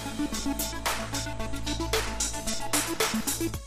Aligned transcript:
Thank 0.00 1.26
you. 1.26 1.27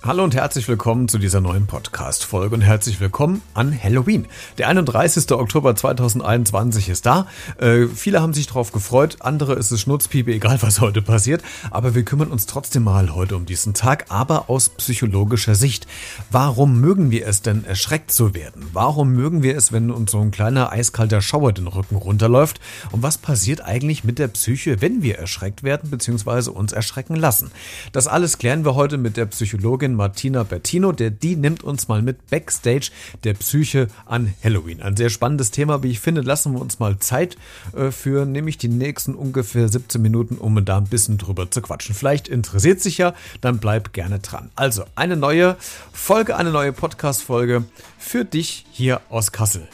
Hallo 0.03 0.23
und 0.23 0.33
herzlich 0.33 0.67
willkommen 0.67 1.07
zu 1.07 1.19
dieser 1.19 1.41
neuen 1.41 1.67
Podcast-Folge 1.67 2.55
und 2.55 2.61
herzlich 2.61 2.99
willkommen 2.99 3.43
an 3.53 3.71
Halloween. 3.71 4.25
Der 4.57 4.67
31. 4.67 5.31
Oktober 5.31 5.75
2021 5.75 6.89
ist 6.89 7.05
da. 7.05 7.27
Äh, 7.59 7.85
viele 7.85 8.19
haben 8.19 8.33
sich 8.33 8.47
darauf 8.47 8.71
gefreut, 8.71 9.17
andere 9.19 9.53
ist 9.53 9.69
es 9.69 9.81
Schnutzpiepe, 9.81 10.33
egal 10.33 10.59
was 10.63 10.81
heute 10.81 11.03
passiert. 11.03 11.43
Aber 11.69 11.93
wir 11.93 12.01
kümmern 12.01 12.31
uns 12.31 12.47
trotzdem 12.47 12.81
mal 12.81 13.13
heute 13.13 13.35
um 13.35 13.45
diesen 13.45 13.75
Tag, 13.75 14.07
aber 14.09 14.49
aus 14.49 14.69
psychologischer 14.69 15.53
Sicht. 15.53 15.85
Warum 16.31 16.81
mögen 16.81 17.11
wir 17.11 17.27
es 17.27 17.43
denn, 17.43 17.63
erschreckt 17.63 18.11
zu 18.11 18.33
werden? 18.33 18.65
Warum 18.73 19.11
mögen 19.11 19.43
wir 19.43 19.55
es, 19.55 19.71
wenn 19.71 19.91
uns 19.91 20.09
so 20.09 20.19
ein 20.19 20.31
kleiner 20.31 20.71
eiskalter 20.71 21.21
Schauer 21.21 21.53
den 21.53 21.67
Rücken 21.67 21.95
runterläuft? 21.95 22.59
Und 22.89 23.03
was 23.03 23.19
passiert 23.19 23.61
eigentlich 23.61 24.03
mit 24.03 24.17
der 24.17 24.29
Psyche, 24.29 24.81
wenn 24.81 25.03
wir 25.03 25.19
erschreckt 25.19 25.61
werden 25.61 25.91
bzw. 25.91 26.49
uns 26.49 26.73
erschrecken 26.73 27.15
lassen? 27.15 27.51
Das 27.91 28.07
alles 28.07 28.39
klären 28.39 28.65
wir 28.65 28.73
heute 28.73 28.97
mit 28.97 29.15
der 29.15 29.27
Psychologin 29.27 29.90
Kollegin 29.91 29.95
Martina 29.95 30.43
Bertino, 30.43 30.91
der 30.91 31.11
die 31.11 31.35
nimmt 31.35 31.63
uns 31.63 31.87
mal 31.87 32.01
mit 32.01 32.29
Backstage 32.29 32.91
der 33.23 33.33
Psyche 33.33 33.87
an 34.05 34.33
Halloween. 34.43 34.81
Ein 34.81 34.97
sehr 34.97 35.09
spannendes 35.09 35.51
Thema, 35.51 35.83
wie 35.83 35.91
ich 35.91 35.99
finde. 35.99 36.21
Lassen 36.21 36.53
wir 36.53 36.61
uns 36.61 36.79
mal 36.79 36.97
Zeit 36.99 37.37
äh, 37.75 37.91
für, 37.91 38.25
nämlich 38.25 38.57
die 38.57 38.67
nächsten 38.67 39.15
ungefähr 39.15 39.67
17 39.67 40.01
Minuten, 40.01 40.37
um 40.37 40.63
da 40.65 40.77
ein 40.77 40.85
bisschen 40.85 41.17
drüber 41.17 41.49
zu 41.49 41.61
quatschen. 41.61 41.95
Vielleicht 41.95 42.27
interessiert 42.27 42.81
sich 42.81 42.97
ja, 42.97 43.13
dann 43.41 43.59
bleib 43.59 43.93
gerne 43.93 44.19
dran. 44.19 44.49
Also, 44.55 44.83
eine 44.95 45.15
neue 45.15 45.57
Folge, 45.91 46.35
eine 46.35 46.51
neue 46.51 46.73
Podcast-Folge 46.73 47.63
für 47.97 48.25
dich 48.25 48.65
hier 48.71 49.01
aus 49.09 49.31
Kassel. 49.31 49.67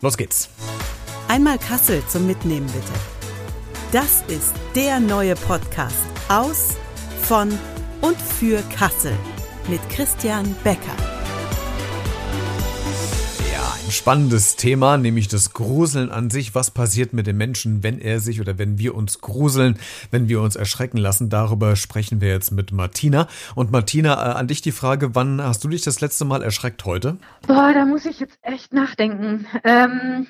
Los 0.00 0.16
geht's. 0.16 0.48
Einmal 1.28 1.58
Kassel 1.58 2.02
zum 2.08 2.26
Mitnehmen 2.26 2.66
bitte. 2.66 2.92
Das 3.92 4.22
ist 4.28 4.52
der 4.74 5.00
neue 5.00 5.34
Podcast 5.34 5.94
aus, 6.28 6.76
von 7.22 7.48
und 8.02 8.20
für 8.20 8.62
Kassel 8.76 9.16
mit 9.68 9.80
Christian 9.88 10.54
Becker. 10.62 10.96
Ja, 13.52 13.74
ein 13.84 13.90
spannendes 13.90 14.56
Thema, 14.56 14.96
nämlich 14.96 15.28
das 15.28 15.52
Gruseln 15.52 16.10
an 16.10 16.30
sich. 16.30 16.54
Was 16.54 16.70
passiert 16.70 17.12
mit 17.12 17.26
dem 17.26 17.36
Menschen, 17.36 17.82
wenn 17.82 17.98
er 17.98 18.20
sich 18.20 18.40
oder 18.40 18.58
wenn 18.58 18.78
wir 18.78 18.94
uns 18.94 19.20
gruseln, 19.20 19.78
wenn 20.10 20.28
wir 20.28 20.40
uns 20.40 20.54
erschrecken 20.54 20.98
lassen? 20.98 21.30
Darüber 21.30 21.74
sprechen 21.74 22.20
wir 22.20 22.28
jetzt 22.28 22.52
mit 22.52 22.70
Martina. 22.70 23.26
Und 23.54 23.72
Martina, 23.72 24.14
äh, 24.14 24.34
an 24.34 24.46
dich 24.46 24.62
die 24.62 24.72
Frage, 24.72 25.14
wann 25.14 25.42
hast 25.42 25.64
du 25.64 25.68
dich 25.68 25.82
das 25.82 26.00
letzte 26.00 26.24
Mal 26.24 26.42
erschreckt 26.42 26.84
heute? 26.84 27.18
Boah, 27.46 27.72
da 27.74 27.84
muss 27.84 28.06
ich 28.06 28.20
jetzt 28.20 28.38
echt 28.42 28.72
nachdenken. 28.72 29.46
Ähm 29.64 30.26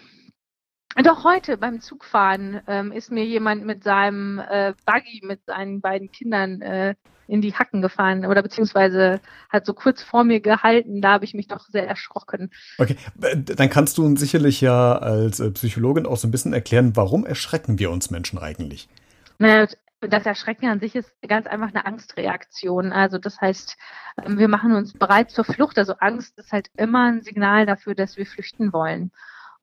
doch 1.03 1.25
heute 1.25 1.59
beim 1.59 1.83
Zugfahren 1.83 2.63
ähm, 2.67 2.91
ist 2.91 3.13
mir 3.13 3.25
jemand 3.27 3.67
mit 3.67 3.85
seinem 3.85 4.39
äh, 4.39 4.73
Buggy, 4.87 5.21
mit 5.25 5.45
seinen 5.45 5.83
beiden 5.83 6.11
Kindern 6.11 6.63
äh, 6.63 6.95
in 7.29 7.41
die 7.41 7.55
Hacken 7.55 7.83
gefahren 7.83 8.25
oder 8.25 8.43
beziehungsweise 8.43 9.21
hat 9.49 9.67
so 9.67 9.75
kurz 9.75 10.03
vor 10.03 10.25
mir 10.25 10.41
gehalten. 10.41 11.01
Da 11.01 11.13
habe 11.13 11.25
ich 11.25 11.35
mich 11.35 11.49
doch 11.49 11.67
sehr 11.69 11.87
erschrocken. 11.87 12.51
Okay, 12.79 12.97
dann 13.17 13.71
kannst 13.71 13.99
du 13.99 14.05
uns 14.05 14.21
sicherlich 14.21 14.61
ja 14.61 14.97
als 14.99 15.41
äh, 15.41 15.51
Psychologin 15.51 16.07
auch 16.07 16.17
so 16.17 16.29
ein 16.29 16.31
bisschen 16.31 16.53
erklären, 16.53 16.97
warum 16.97 17.27
erschrecken 17.27 17.79
wir 17.79 17.91
uns 17.91 18.11
Menschen 18.11 18.39
eigentlich? 18.39 18.89
Naja, 19.39 19.67
das 20.01 20.27
Erschrecken 20.27 20.69
an 20.69 20.81
sich 20.81 20.95
ist 20.95 21.11
ganz 21.27 21.47
einfach 21.47 21.69
eine 21.69 21.87
Angstreaktion. 21.87 22.93
Also 22.93 23.19
das 23.19 23.41
heißt, 23.41 23.77
ähm, 24.25 24.39
wir 24.39 24.49
machen 24.49 24.75
uns 24.75 24.93
bereit 24.93 25.31
zur 25.31 25.45
Flucht. 25.45 25.79
Also 25.79 25.95
Angst 25.99 26.39
ist 26.39 26.53
halt 26.53 26.69
immer 26.77 27.09
ein 27.09 27.23
Signal 27.23 27.67
dafür, 27.67 27.95
dass 27.95 28.17
wir 28.17 28.27
flüchten 28.27 28.73
wollen 28.73 29.11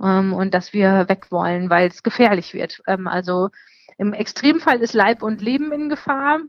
ähm, 0.02 0.34
und 0.34 0.54
dass 0.54 0.74
wir 0.74 1.08
weg 1.08 1.32
wollen, 1.32 1.70
weil 1.70 1.88
es 1.88 2.04
gefährlich 2.04 2.54
wird. 2.54 2.82
Ähm, 2.88 3.08
also 3.08 3.50
im 3.98 4.14
Extremfall 4.14 4.82
ist 4.82 4.94
Leib 4.94 5.22
und 5.22 5.42
Leben 5.42 5.72
in 5.72 5.90
Gefahr 5.90 6.40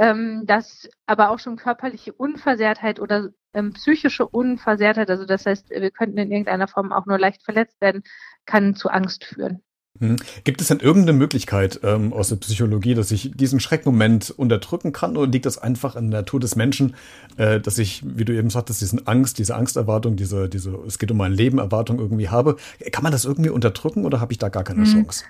ähm, 0.00 0.44
dass 0.46 0.88
aber 1.06 1.30
auch 1.30 1.38
schon 1.38 1.56
körperliche 1.56 2.14
Unversehrtheit 2.14 3.00
oder 3.00 3.28
ähm, 3.52 3.74
psychische 3.74 4.26
Unversehrtheit, 4.26 5.10
also 5.10 5.26
das 5.26 5.44
heißt, 5.44 5.68
wir 5.70 5.90
könnten 5.90 6.16
in 6.16 6.32
irgendeiner 6.32 6.68
Form 6.68 6.90
auch 6.90 7.04
nur 7.04 7.18
leicht 7.18 7.42
verletzt 7.44 7.80
werden, 7.82 8.02
kann 8.46 8.74
zu 8.74 8.88
Angst 8.88 9.24
führen. 9.24 9.62
Hm. 9.98 10.16
Gibt 10.44 10.62
es 10.62 10.68
denn 10.68 10.80
irgendeine 10.80 11.18
Möglichkeit 11.18 11.80
ähm, 11.82 12.14
aus 12.14 12.30
der 12.30 12.36
Psychologie, 12.36 12.94
dass 12.94 13.10
ich 13.10 13.32
diesen 13.34 13.60
Schreckmoment 13.60 14.30
unterdrücken 14.30 14.92
kann 14.92 15.18
oder 15.18 15.30
liegt 15.30 15.44
das 15.44 15.58
einfach 15.58 15.96
in 15.96 16.10
der 16.10 16.20
Natur 16.20 16.40
des 16.40 16.56
Menschen, 16.56 16.94
äh, 17.36 17.60
dass 17.60 17.76
ich, 17.76 18.02
wie 18.06 18.24
du 18.24 18.32
eben 18.32 18.48
sagtest, 18.48 18.80
diesen 18.80 19.06
Angst, 19.06 19.38
diese 19.38 19.54
Angsterwartung, 19.54 20.16
diese, 20.16 20.48
diese, 20.48 20.76
es 20.86 20.98
geht 20.98 21.10
um 21.10 21.18
mein 21.18 21.32
Leben, 21.32 21.58
Erwartung 21.58 21.98
irgendwie 21.98 22.30
habe? 22.30 22.56
Kann 22.92 23.02
man 23.02 23.12
das 23.12 23.26
irgendwie 23.26 23.50
unterdrücken 23.50 24.06
oder 24.06 24.20
habe 24.20 24.32
ich 24.32 24.38
da 24.38 24.48
gar 24.48 24.64
keine 24.64 24.84
hm. 24.84 24.92
Chance? 24.92 25.24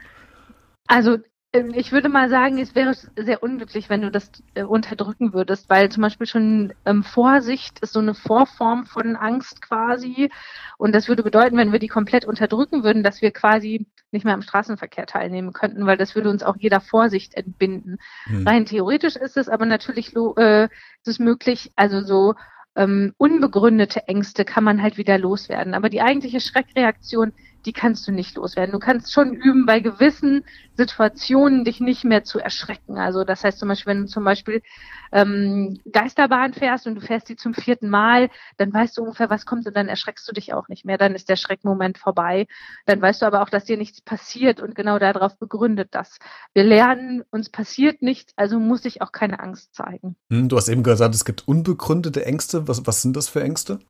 Also 0.87 1.19
ich 1.53 1.91
würde 1.91 2.09
mal 2.09 2.28
sagen, 2.28 2.59
es 2.59 2.77
wäre 2.77 2.94
sehr 2.94 3.43
unglücklich, 3.43 3.91
wenn 3.91 4.03
du 4.03 4.11
das 4.11 4.31
äh, 4.55 4.62
unterdrücken 4.62 5.33
würdest, 5.33 5.69
weil 5.69 5.88
zum 5.88 6.03
Beispiel 6.03 6.28
schon 6.28 6.72
ähm, 6.84 7.03
Vorsicht 7.03 7.81
ist 7.81 7.93
so 7.93 7.99
eine 7.99 8.15
Vorform 8.15 8.87
von 8.87 9.16
Angst 9.16 9.61
quasi. 9.61 10.31
Und 10.78 10.94
das 10.94 11.09
würde 11.09 11.25
bedeuten, 11.25 11.56
wenn 11.56 11.72
wir 11.72 11.81
die 11.81 11.88
komplett 11.88 12.25
unterdrücken 12.25 12.84
würden, 12.84 13.03
dass 13.03 13.21
wir 13.21 13.33
quasi 13.33 13.87
nicht 14.12 14.25
mehr 14.25 14.34
am 14.34 14.43
Straßenverkehr 14.43 15.06
teilnehmen 15.06 15.53
könnten, 15.53 15.87
weil 15.87 15.97
das 15.97 16.15
würde 16.15 16.31
uns 16.31 16.44
auch 16.44 16.56
jeder 16.56 16.81
Vorsicht 16.81 17.34
entbinden. 17.34 17.99
Hm. 18.25 18.47
Rein 18.47 18.65
theoretisch 18.65 19.17
ist 19.17 19.37
es 19.37 19.49
aber 19.49 19.67
natürlich 19.67 20.15
äh, 20.15 20.65
ist 20.65 21.09
es 21.09 21.19
möglich, 21.19 21.72
also 21.75 22.00
so 22.00 22.34
ähm, 22.77 23.12
unbegründete 23.19 24.06
Ängste 24.06 24.44
kann 24.44 24.62
man 24.62 24.82
halt 24.82 24.99
wieder 24.99 25.19
loswerden. 25.19 25.75
Aber 25.75 25.88
die 25.88 26.00
eigentliche 26.00 26.41
Schreckreaktion 26.41 27.32
die 27.66 27.72
kannst 27.72 28.06
du 28.06 28.12
nicht 28.12 28.37
loswerden. 28.37 28.72
Du 28.72 28.78
kannst 28.78 29.12
schon 29.12 29.32
üben, 29.34 29.66
bei 29.66 29.81
gewissen 29.81 30.44
Situationen 30.76 31.65
dich 31.65 31.81
nicht 31.81 32.04
mehr 32.04 32.25
zu 32.25 32.38
erschrecken. 32.38 32.98
Also 32.98 33.25
das 33.25 33.44
heißt 33.44 33.59
zum 33.59 33.69
Beispiel, 33.69 33.91
wenn 33.93 34.03
du 34.03 34.06
zum 34.06 34.25
Beispiel 34.25 34.62
ähm, 35.12 35.78
Geisterbahn 35.91 36.54
fährst 36.54 36.87
und 36.87 36.94
du 36.94 37.00
fährst 37.00 37.28
die 37.28 37.37
zum 37.37 37.54
vierten 37.54 37.91
Mal, 37.91 38.31
dann 38.56 38.72
weißt 38.72 38.97
du 38.97 39.03
ungefähr, 39.03 39.31
was 39.31 39.47
kommt 39.47 39.66
und 39.66 39.76
dann 39.76 39.88
erschreckst 39.88 40.26
du 40.28 40.32
dich 40.32 40.53
auch 40.54 40.69
nicht 40.69 40.84
mehr. 40.84 40.99
Dann 40.99 41.15
ist 41.15 41.28
der 41.28 41.37
Schreckmoment 41.37 41.99
vorbei. 41.99 42.47
Dann 42.87 43.00
weißt 43.00 43.22
du 43.22 43.26
aber 43.26 43.43
auch, 43.43 43.50
dass 43.50 43.65
dir 43.65 43.76
nichts 43.76 44.00
passiert 44.00 44.60
und 44.60 44.75
genau 44.75 44.99
darauf 44.99 45.38
begründet 45.38 45.88
das. 45.93 46.19
Wir 46.54 46.65
lernen, 46.65 47.22
uns 47.31 47.50
passiert 47.50 48.03
nichts, 48.03 48.32
also 48.37 48.59
muss 48.59 48.84
ich 48.84 49.03
auch 49.03 49.12
keine 49.12 49.41
Angst 49.41 49.75
zeigen. 49.75 50.16
Hm, 50.32 50.49
du 50.49 50.56
hast 50.56 50.69
eben 50.69 50.82
gesagt, 50.82 51.15
es 51.15 51.25
gibt 51.25 51.47
unbegründete 51.47 52.25
Ängste. 52.25 52.69
Was, 52.69 52.87
was 52.87 53.03
sind 53.03 53.16
das 53.16 53.28
für 53.28 53.43
Ängste? 53.43 53.81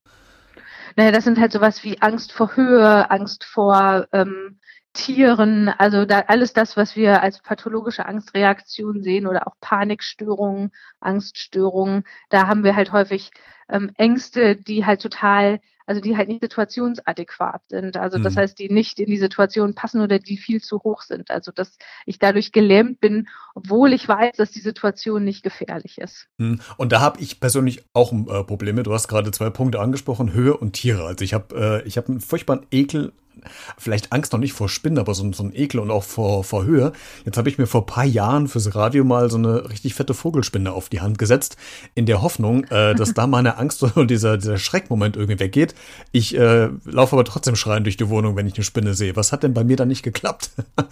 Naja, 0.97 1.13
das 1.13 1.25
sind 1.25 1.39
halt 1.39 1.53
sowas 1.53 1.85
wie 1.85 2.01
Angst 2.01 2.33
vor 2.33 2.57
Höhe, 2.57 3.11
Angst 3.11 3.45
vor 3.45 4.07
ähm, 4.13 4.61
Tieren, 4.93 5.69
also 5.69 6.05
da 6.05 6.25
alles 6.27 6.53
das, 6.53 6.77
was 6.77 6.97
wir 6.97 7.23
als 7.23 7.41
pathologische 7.41 8.07
Angstreaktion 8.07 9.03
sehen 9.03 9.27
oder 9.27 9.47
auch 9.47 9.55
Panikstörungen, 9.61 10.73
Angststörungen, 10.99 12.05
da 12.29 12.49
haben 12.49 12.65
wir 12.65 12.75
halt 12.75 12.93
häufig 12.93 13.31
ähm, 13.69 13.93
Ängste, 13.97 14.57
die 14.57 14.85
halt 14.85 15.01
total 15.01 15.61
also 15.91 16.01
die 16.01 16.17
halt 16.17 16.29
nicht 16.29 16.41
situationsadäquat 16.41 17.63
sind. 17.69 17.97
Also 17.97 18.17
das 18.19 18.35
mhm. 18.35 18.39
heißt, 18.39 18.59
die 18.61 18.69
nicht 18.69 19.01
in 19.01 19.11
die 19.11 19.17
Situation 19.17 19.75
passen 19.75 20.01
oder 20.01 20.21
die 20.21 20.37
viel 20.37 20.63
zu 20.63 20.85
hoch 20.85 21.03
sind. 21.03 21.33
Also 21.33 21.51
dass 21.51 21.79
ich 22.07 22.21
dadurch 22.21 22.53
gelähmt 22.53 23.01
bin, 23.01 23.27
obwohl 23.57 23.93
ich 23.93 24.07
weiß, 24.07 24.37
dass 24.37 24.53
die 24.53 24.61
Situation 24.61 25.25
nicht 25.25 25.43
gefährlich 25.43 25.99
ist. 25.99 26.29
Mhm. 26.39 26.61
Und 26.77 26.93
da 26.93 27.01
habe 27.01 27.21
ich 27.21 27.41
persönlich 27.41 27.83
auch 27.93 28.13
äh, 28.13 28.45
Probleme. 28.45 28.85
Du 28.85 28.93
hast 28.93 29.09
gerade 29.09 29.33
zwei 29.33 29.51
Punkte 29.51 29.81
angesprochen, 29.81 30.33
Höhe 30.33 30.57
und 30.57 30.75
Tiere. 30.75 31.07
Also 31.07 31.25
ich 31.25 31.35
habe 31.35 31.83
äh, 31.83 31.89
ich 31.89 31.97
habe 31.97 32.07
einen 32.07 32.21
furchtbaren 32.21 32.65
Ekel 32.71 33.13
vielleicht 33.79 34.13
Angst 34.13 34.33
noch 34.33 34.41
nicht 34.41 34.53
vor 34.53 34.69
Spinnen, 34.69 34.99
aber 34.99 35.15
so, 35.15 35.31
so 35.33 35.43
ein 35.43 35.55
Ekel 35.55 35.81
und 35.81 35.91
auch 35.91 36.05
vor, 36.05 36.45
vor 36.45 36.65
Höhe. 36.65 36.93
Jetzt 37.25 37.37
habe 37.37 37.49
ich 37.49 37.59
mir 37.59 37.67
vor 37.67 37.87
paar 37.87 38.05
Jahren 38.05 38.49
fürs 38.49 38.75
Radio 38.75 39.05
mal 39.05 39.31
so 39.31 39.39
eine 39.39 39.69
richtig 39.69 39.95
fette 39.95 40.15
Vogelspinne 40.15 40.73
auf 40.73 40.89
die 40.89 41.01
Hand 41.01 41.19
gesetzt, 41.19 41.57
in 41.95 42.07
der 42.07 42.23
Hoffnung, 42.23 42.65
äh, 42.65 42.95
dass 42.95 43.15
da 43.15 43.27
meine 43.27 43.59
Angst 43.59 43.83
und 43.97 44.11
dieser, 44.11 44.37
dieser 44.37 44.59
Schreckmoment 44.59 45.17
irgendwie 45.17 45.41
weggeht. 45.41 45.75
Ich 46.13 46.37
äh, 46.37 46.69
laufe 46.85 47.17
aber 47.17 47.25
trotzdem 47.25 47.57
schreien 47.57 47.85
durch 47.85 47.97
die 47.97 48.09
Wohnung, 48.09 48.37
wenn 48.37 48.47
ich 48.47 48.55
eine 48.55 48.65
Spinne 48.65 48.95
sehe. 48.95 49.17
Was 49.17 49.33
hat 49.33 49.43
denn 49.43 49.55
bei 49.55 49.65
mir 49.65 49.77
da 49.77 49.85
nicht 49.85 50.03
geklappt? 50.03 50.51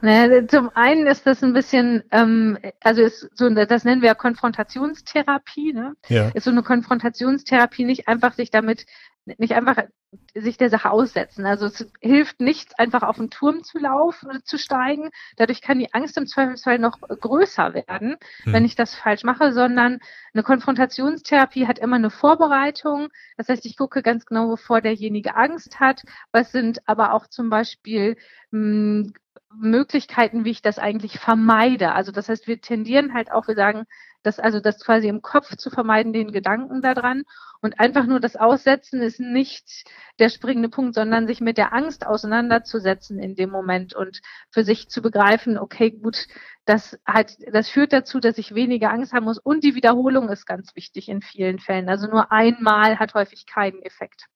Naja, 0.00 0.46
zum 0.46 0.70
einen 0.74 1.06
ist 1.06 1.26
das 1.26 1.42
ein 1.42 1.52
bisschen, 1.52 2.04
ähm, 2.10 2.58
also 2.82 3.02
ist 3.02 3.28
so, 3.34 3.48
das 3.50 3.84
nennen 3.84 4.02
wir 4.02 4.08
ja 4.08 4.14
Konfrontationstherapie, 4.14 5.72
ne? 5.72 5.94
Ja. 6.08 6.28
Ist 6.28 6.44
so 6.44 6.50
eine 6.50 6.62
Konfrontationstherapie 6.62 7.84
nicht 7.84 8.08
einfach 8.08 8.34
sich 8.34 8.50
damit 8.50 8.86
nicht 9.26 9.54
einfach 9.54 9.84
sich 10.34 10.56
der 10.56 10.70
Sache 10.70 10.90
aussetzen. 10.90 11.46
Also 11.46 11.66
es 11.66 11.90
hilft 12.00 12.40
nichts, 12.40 12.74
einfach 12.78 13.02
auf 13.02 13.16
den 13.16 13.30
Turm 13.30 13.64
zu 13.64 13.78
laufen 13.78 14.28
oder 14.28 14.42
zu 14.44 14.58
steigen. 14.58 15.10
Dadurch 15.36 15.62
kann 15.62 15.78
die 15.78 15.92
Angst 15.94 16.16
im 16.16 16.26
Zweifelsfall 16.26 16.78
noch 16.78 17.00
größer 17.00 17.74
werden, 17.74 18.16
hm. 18.42 18.52
wenn 18.52 18.64
ich 18.64 18.76
das 18.76 18.94
falsch 18.94 19.24
mache, 19.24 19.52
sondern 19.52 20.00
eine 20.32 20.42
Konfrontationstherapie 20.42 21.66
hat 21.66 21.78
immer 21.78 21.96
eine 21.96 22.10
Vorbereitung. 22.10 23.08
Das 23.36 23.48
heißt, 23.48 23.64
ich 23.66 23.76
gucke 23.76 24.02
ganz 24.02 24.26
genau, 24.26 24.48
wovor 24.48 24.80
derjenige 24.80 25.34
Angst 25.36 25.80
hat. 25.80 26.02
Was 26.32 26.52
sind 26.52 26.86
aber 26.86 27.12
auch 27.12 27.26
zum 27.26 27.50
Beispiel 27.50 28.16
mh, 28.50 29.04
hm, 29.04 29.12
Möglichkeiten, 29.56 30.44
wie 30.44 30.50
ich 30.50 30.62
das 30.62 30.78
eigentlich 30.78 31.18
vermeide. 31.18 31.92
Also 31.92 32.12
das 32.12 32.28
heißt, 32.28 32.46
wir 32.46 32.60
tendieren 32.60 33.14
halt 33.14 33.30
auch, 33.30 33.46
wir 33.46 33.54
sagen, 33.54 33.84
das 34.24 34.40
also 34.40 34.58
das 34.58 34.80
quasi 34.84 35.08
im 35.08 35.22
Kopf 35.22 35.56
zu 35.56 35.70
vermeiden, 35.70 36.12
den 36.12 36.32
Gedanken 36.32 36.82
daran. 36.82 37.24
Und 37.60 37.78
einfach 37.78 38.06
nur 38.06 38.20
das 38.20 38.36
Aussetzen 38.36 39.00
ist 39.00 39.20
nicht 39.20 39.84
der 40.18 40.28
springende 40.28 40.68
Punkt, 40.68 40.94
sondern 40.94 41.26
sich 41.26 41.40
mit 41.40 41.56
der 41.56 41.72
Angst 41.72 42.06
auseinanderzusetzen 42.06 43.18
in 43.18 43.36
dem 43.36 43.50
Moment 43.50 43.94
und 43.94 44.20
für 44.50 44.64
sich 44.64 44.88
zu 44.88 45.00
begreifen, 45.02 45.58
okay, 45.58 45.90
gut, 45.90 46.26
das 46.64 46.98
halt, 47.06 47.36
das 47.52 47.68
führt 47.68 47.92
dazu, 47.92 48.20
dass 48.20 48.38
ich 48.38 48.54
weniger 48.54 48.90
Angst 48.90 49.12
haben 49.12 49.24
muss. 49.24 49.38
Und 49.38 49.62
die 49.62 49.74
Wiederholung 49.74 50.28
ist 50.28 50.46
ganz 50.46 50.74
wichtig 50.74 51.08
in 51.08 51.22
vielen 51.22 51.58
Fällen. 51.58 51.88
Also 51.88 52.08
nur 52.08 52.32
einmal 52.32 52.98
hat 52.98 53.14
häufig 53.14 53.46
keinen 53.46 53.82
Effekt. 53.82 54.26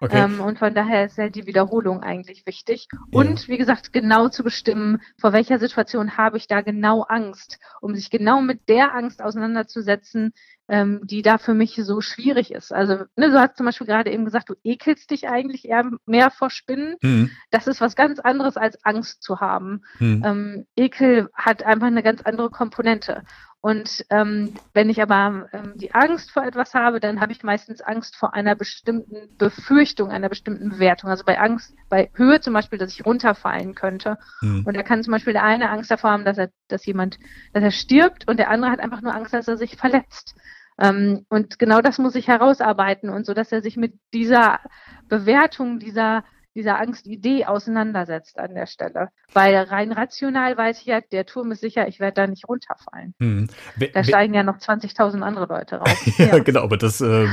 Okay. 0.00 0.18
Ähm, 0.18 0.40
und 0.40 0.58
von 0.58 0.74
daher 0.74 1.04
ist 1.04 1.18
halt 1.18 1.34
die 1.34 1.46
Wiederholung 1.46 2.02
eigentlich 2.02 2.46
wichtig. 2.46 2.88
Und 3.12 3.48
wie 3.48 3.58
gesagt, 3.58 3.92
genau 3.92 4.28
zu 4.28 4.42
bestimmen, 4.42 5.02
vor 5.18 5.34
welcher 5.34 5.58
Situation 5.58 6.16
habe 6.16 6.38
ich 6.38 6.46
da 6.46 6.62
genau 6.62 7.02
Angst, 7.02 7.58
um 7.82 7.94
sich 7.94 8.10
genau 8.10 8.40
mit 8.40 8.68
der 8.70 8.94
Angst 8.94 9.22
auseinanderzusetzen, 9.22 10.32
ähm, 10.68 11.00
die 11.02 11.20
da 11.20 11.36
für 11.36 11.52
mich 11.52 11.74
so 11.74 12.00
schwierig 12.00 12.50
ist. 12.52 12.72
Also, 12.72 13.04
ne, 13.16 13.30
du 13.30 13.38
hast 13.38 13.56
zum 13.56 13.66
Beispiel 13.66 13.86
gerade 13.86 14.10
eben 14.10 14.24
gesagt, 14.24 14.48
du 14.48 14.54
ekelst 14.64 15.10
dich 15.10 15.28
eigentlich 15.28 15.68
eher 15.68 15.90
mehr 16.06 16.30
vor 16.30 16.48
Spinnen. 16.48 16.96
Mhm. 17.02 17.30
Das 17.50 17.66
ist 17.66 17.82
was 17.82 17.94
ganz 17.94 18.20
anderes 18.20 18.56
als 18.56 18.82
Angst 18.84 19.22
zu 19.22 19.40
haben. 19.40 19.82
Mhm. 19.98 20.22
Ähm, 20.24 20.66
Ekel 20.76 21.28
hat 21.34 21.62
einfach 21.64 21.88
eine 21.88 22.02
ganz 22.02 22.22
andere 22.22 22.48
Komponente. 22.50 23.24
Und 23.62 24.06
ähm, 24.08 24.54
wenn 24.72 24.88
ich 24.88 25.02
aber 25.02 25.48
ähm, 25.52 25.74
die 25.76 25.92
Angst 25.92 26.30
vor 26.30 26.44
etwas 26.44 26.72
habe, 26.72 26.98
dann 26.98 27.20
habe 27.20 27.32
ich 27.32 27.42
meistens 27.42 27.82
Angst 27.82 28.16
vor 28.16 28.32
einer 28.32 28.54
bestimmten 28.54 29.36
Befürchtung, 29.36 30.10
einer 30.10 30.30
bestimmten 30.30 30.70
Bewertung. 30.70 31.10
Also 31.10 31.24
bei 31.24 31.38
Angst, 31.38 31.74
bei 31.90 32.10
Höhe 32.14 32.40
zum 32.40 32.54
Beispiel, 32.54 32.78
dass 32.78 32.94
ich 32.94 33.04
runterfallen 33.04 33.74
könnte. 33.74 34.16
Mhm. 34.40 34.64
Und 34.64 34.76
da 34.76 34.82
kann 34.82 35.02
zum 35.02 35.12
Beispiel 35.12 35.34
der 35.34 35.44
eine 35.44 35.68
Angst 35.68 35.90
davor 35.90 36.12
haben, 36.12 36.24
dass 36.24 36.38
er, 36.38 36.50
dass 36.68 36.86
jemand, 36.86 37.18
dass 37.52 37.62
er 37.62 37.70
stirbt 37.70 38.26
und 38.26 38.38
der 38.38 38.48
andere 38.48 38.70
hat 38.70 38.80
einfach 38.80 39.02
nur 39.02 39.14
Angst, 39.14 39.34
dass 39.34 39.46
er 39.46 39.58
sich 39.58 39.76
verletzt. 39.76 40.34
Ähm, 40.78 41.26
und 41.28 41.58
genau 41.58 41.82
das 41.82 41.98
muss 41.98 42.14
ich 42.14 42.28
herausarbeiten 42.28 43.10
und 43.10 43.26
so, 43.26 43.34
dass 43.34 43.52
er 43.52 43.60
sich 43.60 43.76
mit 43.76 43.92
dieser 44.14 44.60
Bewertung, 45.08 45.78
dieser 45.78 46.24
dieser 46.54 46.78
Angstidee 46.78 47.44
auseinandersetzt 47.44 48.38
an 48.38 48.54
der 48.54 48.66
Stelle. 48.66 49.08
Weil 49.32 49.56
rein 49.56 49.92
rational 49.92 50.56
weiß 50.56 50.80
ich 50.80 50.86
ja, 50.86 51.00
der 51.00 51.24
Turm 51.26 51.52
ist 51.52 51.60
sicher, 51.60 51.86
ich 51.86 52.00
werde 52.00 52.14
da 52.14 52.26
nicht 52.26 52.48
runterfallen. 52.48 53.14
Hm. 53.20 53.48
We 53.76 53.88
da 53.88 54.02
steigen 54.02 54.34
ja 54.34 54.42
noch 54.42 54.58
20.000 54.58 55.20
andere 55.22 55.46
Leute 55.46 55.76
raus. 55.76 55.96
ja, 56.18 56.38
genau, 56.38 56.62
aber 56.62 56.76
das 56.76 57.00
äh, 57.00 57.26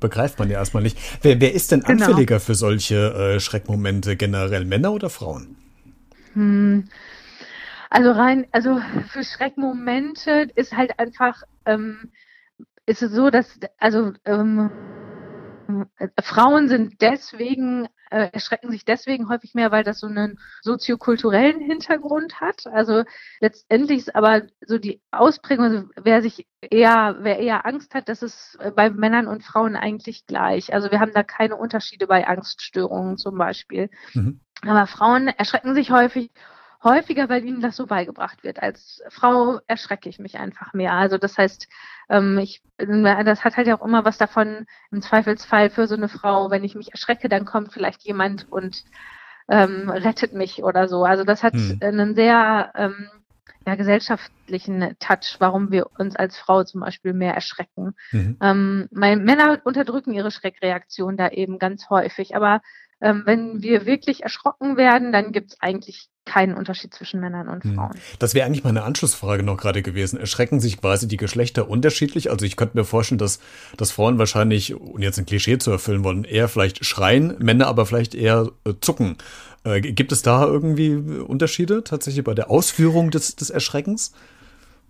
begreift 0.00 0.38
man 0.38 0.48
ja 0.48 0.58
erstmal 0.58 0.82
nicht. 0.82 0.98
Wer, 1.22 1.40
wer 1.40 1.52
ist 1.52 1.70
denn 1.70 1.80
genau. 1.80 2.06
anfälliger 2.06 2.40
für 2.40 2.54
solche 2.54 3.34
äh, 3.36 3.40
Schreckmomente 3.40 4.16
generell, 4.16 4.64
Männer 4.64 4.92
oder 4.92 5.10
Frauen? 5.10 5.56
Hm. 6.32 6.88
Also 7.90 8.10
rein, 8.10 8.46
also 8.52 8.80
für 9.08 9.22
Schreckmomente 9.22 10.48
ist 10.54 10.76
halt 10.76 10.98
einfach, 10.98 11.42
ähm, 11.66 12.10
ist 12.84 13.02
es 13.02 13.12
so, 13.12 13.30
dass, 13.30 13.58
also 13.78 14.12
ähm, 14.24 14.70
äh, 15.98 16.08
Frauen 16.22 16.68
sind 16.68 17.00
deswegen, 17.00 17.88
äh, 18.10 18.30
erschrecken 18.32 18.70
sich 18.70 18.84
deswegen 18.84 19.28
häufig 19.28 19.54
mehr, 19.54 19.70
weil 19.72 19.84
das 19.84 20.00
so 20.00 20.06
einen 20.06 20.38
soziokulturellen 20.62 21.60
Hintergrund 21.60 22.40
hat. 22.40 22.66
Also 22.66 23.04
letztendlich 23.40 23.98
ist 23.98 24.14
aber 24.14 24.42
so 24.66 24.78
die 24.78 25.00
Ausprägung, 25.10 25.64
also 25.64 25.88
wer 25.96 26.22
sich 26.22 26.46
eher, 26.60 27.16
wer 27.20 27.38
eher 27.38 27.66
Angst 27.66 27.94
hat, 27.94 28.08
das 28.08 28.22
ist 28.22 28.56
äh, 28.60 28.70
bei 28.70 28.90
Männern 28.90 29.26
und 29.26 29.44
Frauen 29.44 29.76
eigentlich 29.76 30.26
gleich. 30.26 30.72
Also 30.72 30.90
wir 30.90 31.00
haben 31.00 31.12
da 31.12 31.22
keine 31.22 31.56
Unterschiede 31.56 32.06
bei 32.06 32.26
Angststörungen 32.26 33.16
zum 33.18 33.36
Beispiel. 33.38 33.90
Mhm. 34.14 34.40
Aber 34.62 34.86
Frauen 34.86 35.28
erschrecken 35.28 35.74
sich 35.74 35.90
häufig 35.90 36.30
häufiger, 36.86 37.28
weil 37.28 37.44
ihnen 37.44 37.60
das 37.60 37.76
so 37.76 37.86
beigebracht 37.86 38.42
wird. 38.44 38.62
Als 38.62 39.02
Frau 39.10 39.60
erschrecke 39.66 40.08
ich 40.08 40.18
mich 40.18 40.38
einfach 40.38 40.72
mehr. 40.72 40.94
Also 40.94 41.18
das 41.18 41.36
heißt, 41.36 41.68
ähm, 42.08 42.38
ich, 42.38 42.62
das 42.78 43.44
hat 43.44 43.56
halt 43.56 43.66
ja 43.66 43.78
auch 43.78 43.84
immer 43.84 44.04
was 44.04 44.16
davon, 44.16 44.66
im 44.90 45.02
Zweifelsfall 45.02 45.70
für 45.70 45.86
so 45.86 45.94
eine 45.94 46.08
Frau, 46.08 46.50
wenn 46.50 46.64
ich 46.64 46.74
mich 46.74 46.92
erschrecke, 46.92 47.28
dann 47.28 47.44
kommt 47.44 47.72
vielleicht 47.72 48.02
jemand 48.02 48.50
und 48.50 48.84
ähm, 49.48 49.90
rettet 49.90 50.32
mich 50.32 50.62
oder 50.62 50.88
so. 50.88 51.04
Also 51.04 51.24
das 51.24 51.42
hat 51.42 51.54
hm. 51.54 51.78
einen 51.82 52.14
sehr 52.14 52.72
ähm, 52.74 53.08
ja, 53.66 53.74
gesellschaftlichen 53.74 54.96
Touch, 55.00 55.36
warum 55.40 55.72
wir 55.72 55.90
uns 55.98 56.14
als 56.14 56.38
Frau 56.38 56.62
zum 56.62 56.80
Beispiel 56.82 57.12
mehr 57.12 57.34
erschrecken. 57.34 57.94
Mhm. 58.12 58.36
Ähm, 58.40 58.88
meine 58.92 59.20
Männer 59.20 59.60
unterdrücken 59.64 60.14
ihre 60.14 60.30
Schreckreaktion 60.30 61.16
da 61.16 61.28
eben 61.30 61.58
ganz 61.58 61.90
häufig, 61.90 62.36
aber 62.36 62.62
ähm, 63.00 63.22
wenn 63.26 63.62
wir 63.62 63.84
wirklich 63.84 64.22
erschrocken 64.22 64.76
werden, 64.76 65.10
dann 65.10 65.32
gibt 65.32 65.52
es 65.52 65.60
eigentlich 65.60 66.08
keinen 66.26 66.54
Unterschied 66.54 66.92
zwischen 66.92 67.20
Männern 67.20 67.48
und 67.48 67.64
hm. 67.64 67.74
Frauen. 67.74 67.94
Das 68.18 68.34
wäre 68.34 68.46
eigentlich 68.46 68.64
meine 68.64 68.82
Anschlussfrage 68.82 69.42
noch 69.42 69.56
gerade 69.56 69.80
gewesen. 69.82 70.18
Erschrecken 70.18 70.60
sich 70.60 70.80
quasi 70.80 71.08
die 71.08 71.16
Geschlechter 71.16 71.70
unterschiedlich? 71.70 72.30
Also 72.30 72.44
ich 72.44 72.56
könnte 72.56 72.76
mir 72.76 72.84
vorstellen, 72.84 73.18
dass, 73.18 73.40
dass 73.76 73.92
Frauen 73.92 74.18
wahrscheinlich, 74.18 74.74
um 74.74 75.00
jetzt 75.00 75.18
ein 75.18 75.26
Klischee 75.26 75.58
zu 75.58 75.70
erfüllen 75.70 76.04
wollen, 76.04 76.24
eher 76.24 76.48
vielleicht 76.48 76.84
schreien, 76.84 77.36
Männer 77.38 77.68
aber 77.68 77.86
vielleicht 77.86 78.14
eher 78.14 78.50
äh, 78.64 78.74
zucken. 78.80 79.16
Äh, 79.64 79.80
gibt 79.80 80.12
es 80.12 80.22
da 80.22 80.44
irgendwie 80.44 80.94
Unterschiede 80.94 81.82
tatsächlich 81.84 82.24
bei 82.24 82.34
der 82.34 82.50
Ausführung 82.50 83.10
des, 83.10 83.36
des 83.36 83.50
Erschreckens? 83.50 84.12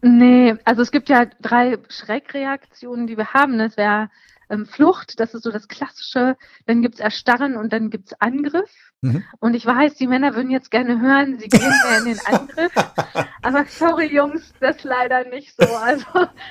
Nee, 0.02 0.54
also 0.64 0.82
es 0.82 0.90
gibt 0.90 1.08
ja 1.08 1.26
drei 1.40 1.78
Schreckreaktionen, 1.88 3.06
die 3.06 3.16
wir 3.16 3.32
haben. 3.32 3.58
Das 3.58 3.76
wäre 3.76 4.10
ähm, 4.48 4.66
Flucht, 4.66 5.18
das 5.20 5.34
ist 5.34 5.42
so 5.42 5.50
das 5.50 5.68
Klassische. 5.68 6.36
Dann 6.66 6.82
gibt's 6.82 7.00
Erstarren 7.00 7.56
und 7.56 7.72
dann 7.72 7.90
gibt's 7.90 8.14
Angriff. 8.20 8.70
Mhm. 9.02 9.24
Und 9.40 9.54
ich 9.54 9.66
weiß, 9.66 9.94
die 9.94 10.06
Männer 10.06 10.34
würden 10.34 10.50
jetzt 10.50 10.70
gerne 10.70 11.00
hören, 11.00 11.38
sie 11.38 11.48
gehen 11.48 11.72
mehr 11.84 11.98
in 11.98 12.04
den 12.04 12.20
Angriff. 12.26 12.72
Aber 13.42 13.64
sorry, 13.66 14.06
Jungs, 14.06 14.52
das 14.60 14.82
leider 14.84 15.24
nicht 15.28 15.54
so. 15.58 15.66
Also 15.76 16.06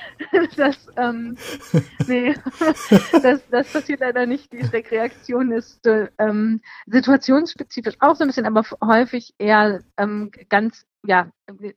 das, 0.56 0.76
ähm, 0.96 1.36
nee, 2.06 2.34
das, 3.22 3.40
das 3.50 3.72
passiert 3.72 4.00
leider 4.00 4.26
nicht. 4.26 4.52
Die 4.52 4.60
Reaktion 4.60 5.52
ist 5.52 5.86
ähm, 6.18 6.60
situationsspezifisch 6.86 7.96
auch 8.00 8.16
so 8.16 8.24
ein 8.24 8.28
bisschen, 8.28 8.46
aber 8.46 8.64
häufig 8.82 9.34
eher 9.38 9.80
ähm, 9.96 10.30
ganz, 10.48 10.86
ja, 11.04 11.30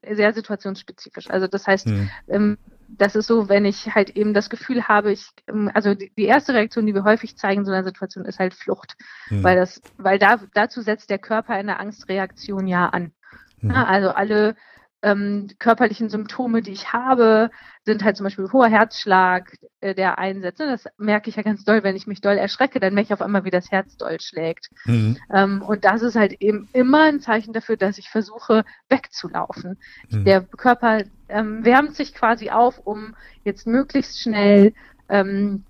sehr 0.10 0.34
situationsspezifisch. 0.34 1.30
Also 1.30 1.48
das 1.48 1.68
heißt, 1.68 1.88
mhm. 1.88 2.10
ähm, 2.28 2.58
das 2.98 3.16
ist 3.16 3.28
so, 3.28 3.50
wenn 3.50 3.66
ich 3.66 3.94
halt 3.94 4.12
eben 4.12 4.34
das 4.34 4.50
Gefühl 4.50 4.88
habe, 4.88 5.12
ich, 5.12 5.30
ähm, 5.48 5.70
also 5.74 5.94
die, 5.94 6.12
die 6.18 6.26
erste 6.26 6.54
Reaktion, 6.54 6.86
die 6.86 6.94
wir 6.94 7.04
häufig 7.04 7.38
zeigen 7.38 7.62
in 7.62 7.66
so 7.66 7.72
einer 7.72 7.84
Situation, 7.84 8.26
ist 8.26 8.40
halt 8.40 8.54
Flucht. 8.54 8.96
Hm. 9.28 9.44
Weil 9.44 9.56
das, 9.56 9.82
weil 9.98 10.20
da, 10.20 10.40
dazu 10.54 10.82
setzt 10.82 11.10
der 11.10 11.20
Körper 11.20 11.54
eine 11.54 11.80
Angstreaktion 11.80 12.68
ja 12.68 12.88
an. 12.88 13.12
Hm. 13.60 13.72
Ja, 13.72 13.86
also 13.86 14.10
alle 14.10 14.56
ähm, 15.02 15.48
körperlichen 15.60 16.10
Symptome, 16.10 16.62
die 16.62 16.72
ich 16.72 16.92
habe, 16.92 17.52
sind 17.86 18.04
halt 18.04 18.18
zum 18.18 18.26
Beispiel 18.26 18.52
hoher 18.52 18.68
Herzschlag, 18.68 19.56
äh, 19.80 19.96
der 19.96 20.20
einsetzt. 20.20 20.60
Das 20.60 20.86
merke 20.98 21.30
ich 21.30 21.38
ja 21.38 21.44
ganz 21.44 21.64
doll, 21.64 21.84
wenn 21.84 21.96
ich 21.96 22.08
mich 22.08 22.22
doll 22.22 22.38
erschrecke, 22.38 22.80
dann 22.80 22.94
merke 22.94 23.08
ich 23.08 23.14
auf 23.14 23.22
einmal, 23.22 23.46
wie 23.46 23.52
das 23.52 23.72
Herz 23.72 23.96
doll 23.98 24.20
schlägt. 24.20 24.70
Mhm. 24.86 25.18
Ähm, 25.34 25.62
und 25.62 25.86
das 25.86 26.02
ist 26.02 26.16
halt 26.16 26.42
eben 26.42 26.68
immer 26.74 27.04
ein 27.04 27.22
Zeichen 27.22 27.54
dafür, 27.54 27.78
dass 27.78 27.98
ich 27.98 28.10
versuche, 28.10 28.66
wegzulaufen. 28.90 29.78
Mhm. 30.10 30.26
Der 30.26 30.42
Körper 30.42 31.04
ähm, 31.30 31.64
wärmt 31.64 31.96
sich 31.96 32.14
quasi 32.14 32.50
auf, 32.50 32.80
um 32.80 33.16
jetzt 33.44 33.68
möglichst 33.68 34.20
schnell 34.20 34.74
ähm, 35.08 35.64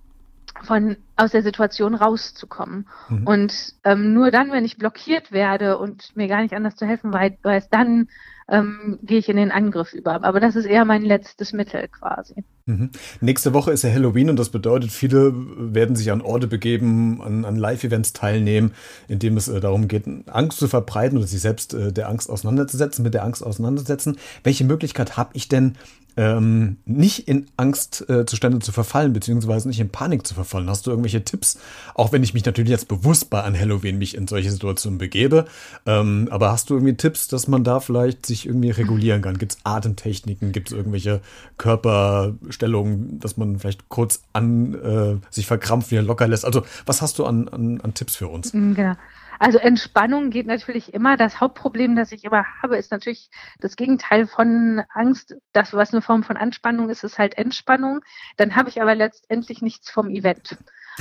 von 0.64 0.98
aus 1.16 1.32
der 1.32 1.44
Situation 1.44 1.96
rauszukommen. 1.96 2.88
Mhm. 3.10 3.28
Und 3.28 3.74
ähm, 3.84 4.14
nur 4.14 4.32
dann, 4.32 4.52
wenn 4.52 4.66
ich 4.66 4.78
blockiert 4.78 5.32
werde 5.32 5.78
und 5.78 6.16
mir 6.16 6.28
gar 6.28 6.42
nicht 6.42 6.54
anders 6.54 6.76
zu 6.76 6.86
helfen 6.86 7.14
weiß, 7.14 7.70
dann 7.70 8.08
ähm, 8.50 9.00
gehe 9.04 9.20
ich 9.20 9.30
in 9.30 9.38
den 9.38 9.52
Angriff 9.52 9.94
über. 9.94 10.24
Aber 10.24 10.40
das 10.40 10.56
ist 10.56 10.66
eher 10.66 10.86
mein 10.86 11.04
letztes 11.04 11.54
Mittel 11.54 11.88
quasi. 11.88 12.44
Mhm. 12.66 12.90
Nächste 13.22 13.54
Woche 13.54 13.72
ist 13.72 13.84
ja 13.84 13.92
Halloween 13.92 14.30
und 14.30 14.40
das 14.40 14.50
bedeutet, 14.50 14.92
viele 14.92 15.34
werden 15.34 15.96
sich 15.96 16.12
an 16.12 16.22
Orte 16.22 16.48
begeben, 16.48 17.22
an, 17.22 17.46
an 17.46 17.56
Live-Events 17.56 18.14
teilnehmen, 18.14 18.74
in 19.08 19.20
dem 19.20 19.38
es 19.38 19.48
äh, 19.48 19.60
darum 19.60 19.88
geht, 19.88 20.06
Angst 20.28 20.60
zu 20.60 20.68
verbreiten 20.68 21.18
oder 21.18 21.28
sich 21.28 21.42
selbst 21.42 21.74
äh, 21.74 21.92
der 21.92 22.10
Angst 22.10 22.30
auseinanderzusetzen, 22.30 23.04
mit 23.04 23.14
der 23.14 23.24
Angst 23.24 23.44
auseinanderzusetzen. 23.44 24.18
Welche 24.44 24.66
Möglichkeit 24.66 25.18
habe 25.18 25.32
ich 25.34 25.48
denn, 25.48 25.76
ähm, 26.20 26.76
nicht 26.84 27.30
in 27.30 27.48
Angstzustände 27.56 28.58
äh, 28.58 28.60
zu 28.60 28.74
verfallen, 28.74 29.14
beziehungsweise 29.14 29.70
nicht 29.70 29.80
in 29.80 29.90
Panik 29.90 30.28
zu 30.28 30.34
verfallen? 30.34 30.70
Hast 30.70 30.86
du 30.86 30.92
irgendwelche 30.92 31.24
Tipps? 31.24 31.58
Auch 31.96 32.12
wenn 32.12 32.24
ich 32.24 32.34
mich 32.34 32.44
natürlich 32.44 32.72
jetzt 32.72 32.90
bewusst 32.90 33.30
bei 33.30 33.42
an 33.42 33.58
Halloween 33.58 33.98
mich 33.98 34.16
in 34.16 34.28
solche 34.28 34.52
Situationen 34.52 34.98
begebe. 34.98 35.46
Ähm, 35.86 36.28
aber 36.30 36.52
hast 36.52 36.70
du 36.70 36.74
irgendwie 36.74 36.96
Tipps, 36.96 37.30
dass 37.30 37.48
man 37.48 37.64
da 37.64 37.80
vielleicht 37.80 38.26
sich 38.26 38.46
irgendwie 38.46 38.72
regulieren 38.72 39.22
kann? 39.22 39.38
Gibt 39.38 39.54
es 39.54 39.58
Atemtechniken? 39.64 40.52
Gibt 40.52 40.72
es 40.72 40.78
irgendwelche 40.78 41.22
Körperstellungen, 41.58 43.22
dass 43.22 43.38
man 43.38 43.58
vielleicht 43.58 43.88
kurz 43.88 44.22
an 44.34 44.74
äh, 44.76 45.34
sich 45.34 45.48
verkrampft, 45.48 45.92
wieder 45.92 46.02
locker 46.02 46.28
lässt? 46.28 46.44
Also 46.44 46.64
was 46.86 47.02
hast 47.02 47.18
du 47.18 47.26
an, 47.26 47.48
an, 47.48 47.80
an 47.80 47.94
Tipps 47.94 48.18
für 48.18 48.28
uns? 48.28 48.54
Mm, 48.54 48.74
genau. 48.74 48.96
Also 49.40 49.58
Entspannung 49.58 50.30
geht 50.30 50.48
natürlich 50.48 50.94
immer. 50.94 51.16
Das 51.16 51.40
Hauptproblem, 51.40 51.96
das 51.96 52.12
ich 52.12 52.26
immer 52.26 52.46
habe, 52.62 52.78
ist 52.78 52.92
natürlich 52.92 53.30
das 53.60 53.78
Gegenteil 53.78 54.28
von 54.28 54.84
Angst. 54.90 55.36
Das, 55.54 55.74
was 55.74 55.94
eine 55.94 56.02
Form 56.02 56.24
von 56.24 56.36
Anspannung 56.36 56.90
ist, 56.90 57.06
ist 57.06 57.18
halt 57.18 57.38
Entspannung. 57.38 58.02
Dann 58.36 58.56
habe 58.56 58.70
ich 58.70 58.82
aber 58.82 58.96
letztendlich 58.96 59.62
nichts 59.62 59.90
vom 59.90 60.10
Event. 60.10 60.58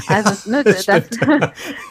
Also, 0.07 0.51
ne, 0.51 0.65
das, 0.65 0.87
das, 0.87 1.09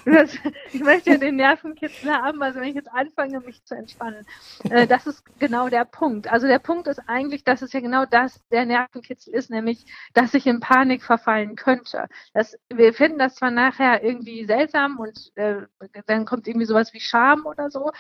das, 0.06 0.38
ich 0.72 0.82
möchte 0.82 1.12
ja 1.12 1.18
den 1.18 1.36
Nervenkitzel 1.36 2.12
haben, 2.12 2.42
also 2.42 2.60
wenn 2.60 2.70
ich 2.70 2.76
jetzt 2.76 2.92
anfange, 2.92 3.40
mich 3.42 3.64
zu 3.66 3.76
entspannen. 3.76 4.26
Äh, 4.70 4.88
das 4.88 5.08
ist 5.08 5.24
genau 5.40 5.70
der 5.70 5.86
Punkt. 5.86 6.32
Also 6.32 6.48
der 6.48 6.60
Punkt 6.60 6.88
ist 6.88 7.02
eigentlich, 7.08 7.44
dass 7.44 7.62
es 7.62 7.74
ja 7.74 7.80
genau 7.80 8.06
das 8.06 8.42
der 8.52 8.66
Nervenkitzel 8.66 9.34
ist, 9.34 9.50
nämlich, 9.50 9.86
dass 10.14 10.34
ich 10.34 10.48
in 10.48 10.60
Panik 10.60 11.04
verfallen 11.04 11.56
könnte. 11.56 12.08
Das, 12.34 12.58
wir 12.74 12.94
finden 12.94 13.20
das 13.20 13.36
zwar 13.36 13.52
nachher 13.52 14.04
irgendwie 14.04 14.46
seltsam 14.46 14.98
und 14.98 15.32
äh, 15.36 15.62
dann 16.06 16.26
kommt 16.26 16.48
irgendwie 16.48 16.66
sowas 16.66 16.94
wie 16.94 17.00
Scham 17.00 17.46
oder 17.46 17.70
so, 17.70 17.92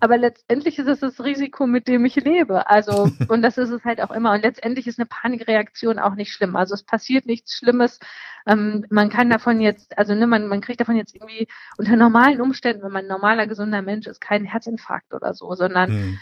aber 0.00 0.18
letztendlich 0.18 0.78
ist 0.78 0.88
es 0.88 1.00
das 1.00 1.22
Risiko, 1.24 1.66
mit 1.66 1.88
dem 1.88 2.04
ich 2.04 2.16
lebe. 2.16 2.68
Also, 2.68 3.10
und 3.28 3.42
das 3.42 3.58
ist 3.58 3.70
es 3.70 3.84
halt 3.84 4.00
auch 4.00 4.10
immer. 4.10 4.32
Und 4.32 4.42
letztendlich 4.42 4.86
ist 4.86 4.98
eine 4.98 5.06
Panikreaktion 5.06 5.98
auch 5.98 6.14
nicht 6.14 6.32
schlimm. 6.32 6.56
Also 6.56 6.74
es 6.74 6.82
passiert 6.82 7.26
nichts 7.26 7.54
Schlimmes. 7.54 7.98
Ähm, 8.46 8.84
man 8.90 9.08
kann 9.08 9.30
davon 9.30 9.53
jetzt, 9.60 9.96
also 9.98 10.14
ne, 10.14 10.26
man, 10.26 10.48
man 10.48 10.60
kriegt 10.60 10.80
davon 10.80 10.96
jetzt 10.96 11.14
irgendwie 11.14 11.48
unter 11.76 11.96
normalen 11.96 12.40
Umständen, 12.40 12.82
wenn 12.82 12.92
man 12.92 13.04
ein 13.04 13.08
normaler, 13.08 13.46
gesunder 13.46 13.82
Mensch 13.82 14.06
ist, 14.06 14.20
keinen 14.20 14.44
Herzinfarkt 14.44 15.12
oder 15.14 15.34
so, 15.34 15.54
sondern 15.54 15.90
mhm. 15.90 16.18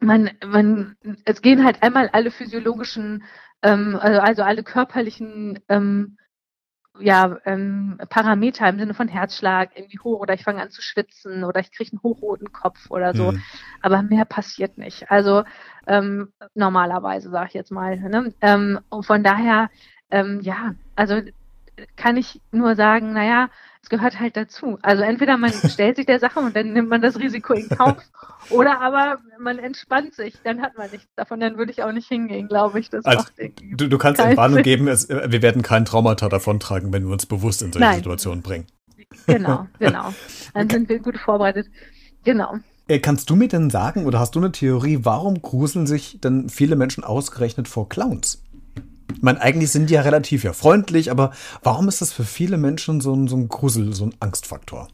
man, 0.00 0.30
man, 0.46 0.96
es 1.24 1.42
gehen 1.42 1.64
halt 1.64 1.82
einmal 1.82 2.08
alle 2.12 2.30
physiologischen, 2.30 3.24
ähm, 3.62 3.96
also, 4.00 4.20
also 4.20 4.42
alle 4.42 4.62
körperlichen 4.62 5.60
ähm, 5.68 6.18
ja, 7.00 7.38
ähm, 7.44 7.98
Parameter 8.08 8.68
im 8.68 8.78
Sinne 8.78 8.94
von 8.94 9.08
Herzschlag 9.08 9.70
irgendwie 9.74 9.98
hoch 10.00 10.20
oder 10.20 10.34
ich 10.34 10.44
fange 10.44 10.60
an 10.60 10.70
zu 10.70 10.82
schwitzen 10.82 11.44
oder 11.44 11.60
ich 11.60 11.72
kriege 11.72 11.92
einen 11.92 12.02
hochroten 12.02 12.52
Kopf 12.52 12.90
oder 12.90 13.14
so. 13.14 13.32
Mhm. 13.32 13.42
Aber 13.82 14.02
mehr 14.02 14.24
passiert 14.24 14.78
nicht. 14.78 15.10
Also 15.10 15.44
ähm, 15.86 16.32
normalerweise, 16.54 17.30
sage 17.30 17.48
ich 17.48 17.54
jetzt 17.54 17.70
mal. 17.70 17.96
Ne? 17.98 18.34
Ähm, 18.40 18.80
und 18.88 19.06
von 19.06 19.22
daher, 19.22 19.70
ähm, 20.10 20.40
ja, 20.42 20.74
also 20.96 21.20
kann 21.96 22.16
ich 22.16 22.40
nur 22.52 22.74
sagen, 22.74 23.12
naja, 23.12 23.48
es 23.82 23.88
gehört 23.88 24.20
halt 24.20 24.36
dazu. 24.36 24.78
Also 24.82 25.02
entweder 25.02 25.36
man 25.36 25.52
stellt 25.70 25.96
sich 25.96 26.06
der 26.06 26.18
Sache 26.18 26.40
und 26.40 26.54
dann 26.54 26.72
nimmt 26.72 26.88
man 26.88 27.00
das 27.00 27.18
Risiko 27.18 27.54
in 27.54 27.68
Kauf 27.68 27.96
oder 28.50 28.80
aber 28.80 29.18
man 29.38 29.58
entspannt 29.58 30.14
sich, 30.14 30.34
dann 30.44 30.60
hat 30.60 30.76
man 30.76 30.90
nichts 30.90 31.08
davon, 31.16 31.40
dann 31.40 31.56
würde 31.56 31.72
ich 31.72 31.82
auch 31.82 31.92
nicht 31.92 32.08
hingehen, 32.08 32.48
glaube 32.48 32.80
ich. 32.80 32.90
Das 32.90 33.04
also, 33.04 33.24
du, 33.76 33.88
du 33.88 33.98
kannst 33.98 34.20
Entwarnung 34.20 34.62
geben, 34.62 34.88
es, 34.88 35.08
wir 35.08 35.42
werden 35.42 35.62
kein 35.62 35.84
Traumata 35.84 36.28
davontragen, 36.28 36.92
wenn 36.92 37.04
wir 37.04 37.12
uns 37.12 37.26
bewusst 37.26 37.62
in 37.62 37.72
solche 37.72 37.86
Nein. 37.86 37.96
Situationen 37.96 38.42
bringen. 38.42 38.66
Genau, 39.26 39.66
genau. 39.78 40.12
Dann 40.54 40.68
sind 40.68 40.88
wir 40.88 40.98
gut 40.98 41.16
vorbereitet. 41.18 41.66
Genau. 42.24 42.56
Äh, 42.88 43.00
kannst 43.00 43.30
du 43.30 43.36
mir 43.36 43.48
denn 43.48 43.70
sagen, 43.70 44.06
oder 44.06 44.18
hast 44.18 44.34
du 44.34 44.40
eine 44.40 44.52
Theorie, 44.52 45.00
warum 45.02 45.40
gruseln 45.40 45.86
sich 45.86 46.20
denn 46.20 46.48
viele 46.48 46.74
Menschen 46.74 47.04
ausgerechnet 47.04 47.68
vor 47.68 47.88
Clowns? 47.88 48.42
Ich 49.14 49.22
meine, 49.22 49.40
eigentlich 49.40 49.70
sind 49.70 49.90
die 49.90 49.94
ja 49.94 50.02
relativ 50.02 50.44
ja 50.44 50.52
freundlich, 50.52 51.10
aber 51.10 51.32
warum 51.62 51.88
ist 51.88 52.00
das 52.00 52.12
für 52.12 52.24
viele 52.24 52.58
Menschen 52.58 53.00
so 53.00 53.14
ein, 53.14 53.26
so 53.28 53.36
ein 53.36 53.48
Grusel, 53.48 53.94
so 53.94 54.04
ein 54.04 54.14
Angstfaktor? 54.20 54.88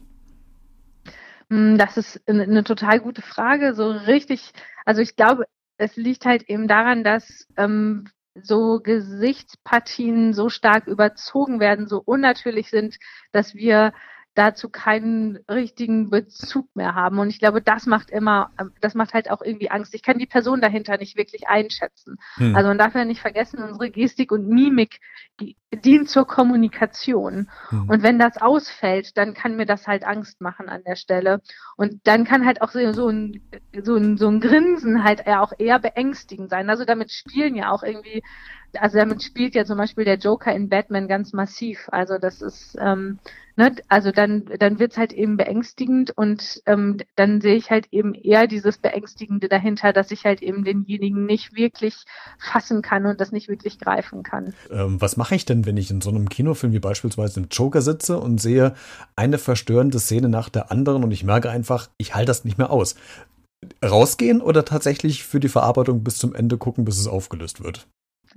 Hm, 1.49 1.77
das 1.77 1.97
ist 1.97 2.21
eine 2.27 2.63
total 2.63 2.99
gute 2.99 3.21
Frage. 3.21 3.73
So 3.75 3.91
richtig, 3.91 4.51
also 4.85 5.01
ich 5.01 5.15
glaube, 5.15 5.45
es 5.77 5.95
liegt 5.95 6.25
halt 6.25 6.43
eben 6.49 6.67
daran, 6.67 7.03
dass 7.03 7.47
ähm, 7.57 8.05
so 8.41 8.79
Gesichtspartien 8.81 10.33
so 10.33 10.49
stark 10.49 10.87
überzogen 10.87 11.59
werden, 11.59 11.87
so 11.87 12.01
unnatürlich 12.03 12.69
sind, 12.69 12.97
dass 13.31 13.55
wir 13.55 13.93
dazu 14.35 14.69
keinen 14.69 15.37
richtigen 15.49 16.09
Bezug 16.09 16.67
mehr 16.75 16.93
haben. 16.93 17.19
Und 17.19 17.29
ich 17.29 17.39
glaube, 17.39 17.61
das 17.61 17.85
macht 17.85 18.11
immer, 18.11 18.51
das 18.81 18.93
macht 18.93 19.13
halt 19.13 19.31
auch 19.31 19.41
irgendwie 19.41 19.71
Angst. 19.71 19.95
Ich 19.95 20.03
kann 20.03 20.19
die 20.19 20.25
Person 20.25 20.61
dahinter 20.61 20.97
nicht 20.97 21.17
wirklich 21.17 21.47
einschätzen. 21.47 22.17
Hm. 22.35 22.55
Also 22.55 22.67
man 22.67 22.77
darf 22.77 22.93
ja 22.93 23.05
nicht 23.05 23.21
vergessen, 23.21 23.63
unsere 23.63 23.89
Gestik 23.89 24.31
und 24.31 24.47
Mimik 24.47 24.99
die, 25.39 25.55
dient 25.73 26.09
zur 26.09 26.27
Kommunikation. 26.27 27.49
Hm. 27.69 27.89
Und 27.89 28.03
wenn 28.03 28.19
das 28.19 28.41
ausfällt, 28.41 29.17
dann 29.17 29.33
kann 29.33 29.55
mir 29.55 29.65
das 29.65 29.87
halt 29.87 30.03
Angst 30.03 30.41
machen 30.41 30.67
an 30.67 30.83
der 30.83 30.97
Stelle. 30.97 31.41
Und 31.77 32.05
dann 32.05 32.25
kann 32.25 32.45
halt 32.45 32.61
auch 32.61 32.71
so, 32.71 32.91
so, 32.91 33.07
ein, 33.07 33.41
so, 33.81 33.95
ein, 33.95 34.17
so 34.17 34.27
ein 34.27 34.41
Grinsen 34.41 35.05
halt 35.05 35.25
auch 35.27 35.53
eher 35.57 35.79
beängstigend 35.79 36.49
sein. 36.49 36.69
Also 36.69 36.83
damit 36.83 37.11
spielen 37.11 37.55
ja 37.55 37.71
auch 37.71 37.83
irgendwie 37.83 38.21
also 38.79 38.97
damit 38.97 39.23
spielt 39.23 39.55
ja 39.55 39.65
zum 39.65 39.77
Beispiel 39.77 40.05
der 40.05 40.17
Joker 40.17 40.53
in 40.53 40.69
Batman 40.69 41.07
ganz 41.07 41.33
massiv. 41.33 41.87
Also 41.91 42.17
das 42.17 42.41
ist, 42.41 42.77
ähm, 42.79 43.19
ne, 43.55 43.75
also 43.87 44.11
dann, 44.11 44.45
dann 44.59 44.79
wird's 44.79 44.97
halt 44.97 45.13
eben 45.13 45.37
beängstigend 45.37 46.11
und 46.15 46.61
ähm, 46.65 46.97
dann 47.15 47.41
sehe 47.41 47.55
ich 47.55 47.71
halt 47.71 47.87
eben 47.91 48.13
eher 48.13 48.47
dieses 48.47 48.77
Beängstigende 48.77 49.47
dahinter, 49.47 49.93
dass 49.93 50.11
ich 50.11 50.25
halt 50.25 50.41
eben 50.41 50.63
denjenigen 50.63 51.25
nicht 51.25 51.55
wirklich 51.55 52.05
fassen 52.39 52.81
kann 52.81 53.05
und 53.05 53.21
das 53.21 53.31
nicht 53.31 53.47
wirklich 53.47 53.79
greifen 53.79 54.23
kann. 54.23 54.53
Ähm, 54.71 54.99
was 55.01 55.17
mache 55.17 55.35
ich 55.35 55.45
denn, 55.45 55.65
wenn 55.65 55.77
ich 55.77 55.91
in 55.91 56.01
so 56.01 56.09
einem 56.09 56.29
Kinofilm 56.29 56.73
wie 56.73 56.79
beispielsweise 56.79 57.39
im 57.39 57.47
Joker 57.51 57.81
sitze 57.81 58.19
und 58.19 58.41
sehe 58.41 58.75
eine 59.15 59.37
verstörende 59.37 59.99
Szene 59.99 60.29
nach 60.29 60.49
der 60.49 60.71
anderen 60.71 61.03
und 61.03 61.11
ich 61.11 61.23
merke 61.23 61.49
einfach, 61.49 61.89
ich 61.97 62.15
halte 62.15 62.27
das 62.27 62.45
nicht 62.45 62.57
mehr 62.57 62.69
aus? 62.69 62.95
Rausgehen 63.83 64.41
oder 64.41 64.65
tatsächlich 64.65 65.23
für 65.23 65.39
die 65.39 65.49
Verarbeitung 65.49 66.03
bis 66.03 66.17
zum 66.17 66.35
Ende 66.35 66.57
gucken, 66.57 66.85
bis 66.85 66.99
es 66.99 67.07
aufgelöst 67.07 67.63
wird? 67.63 67.87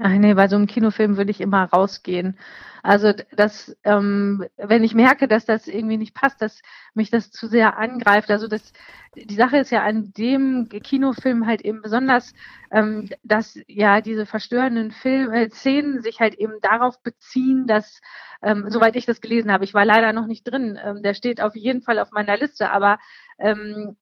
Ach 0.01 0.11
nee, 0.11 0.35
bei 0.35 0.47
so 0.47 0.55
einem 0.55 0.69
Kinofilm 0.69 1.17
würde 1.17 1.33
ich 1.33 1.41
immer 1.41 1.65
rausgehen. 1.65 2.39
Also 2.85 3.13
das, 3.37 3.77
ähm, 3.83 4.47
wenn 4.57 4.85
ich 4.85 4.95
merke, 4.95 5.27
dass 5.27 5.45
das 5.45 5.67
irgendwie 5.67 5.97
nicht 5.97 6.15
passt, 6.15 6.41
dass 6.41 6.63
mich 6.95 7.11
das 7.11 7.33
zu 7.33 7.49
sehr 7.49 7.77
angreift. 7.79 8.31
Also 8.31 8.47
das, 8.47 8.73
die 9.17 9.35
Sache 9.35 9.59
ist 9.59 9.71
ja 9.73 9.83
an 9.83 10.13
dem 10.17 10.69
Kinofilm 10.69 11.47
halt 11.47 11.63
eben 11.63 11.83
besonders, 11.83 12.33
ähm, 12.71 13.09
dass 13.25 13.59
ja 13.67 14.01
diese 14.01 14.25
verstörenden 14.25 14.93
Film, 14.93 15.33
äh, 15.33 15.51
Szenen 15.51 16.01
sich 16.01 16.21
halt 16.21 16.35
eben 16.35 16.61
darauf 16.63 17.03
beziehen, 17.03 17.67
dass, 17.67 18.01
ähm, 18.41 18.67
soweit 18.69 18.95
ich 18.95 19.05
das 19.07 19.21
gelesen 19.21 19.51
habe, 19.51 19.65
ich 19.65 19.75
war 19.75 19.85
leider 19.85 20.13
noch 20.13 20.27
nicht 20.27 20.45
drin, 20.45 20.79
ähm, 20.81 21.03
der 21.03 21.15
steht 21.15 21.41
auf 21.41 21.57
jeden 21.57 21.83
Fall 21.83 21.99
auf 21.99 22.13
meiner 22.13 22.37
Liste, 22.37 22.71
aber 22.71 23.01
ähm, 23.39 23.97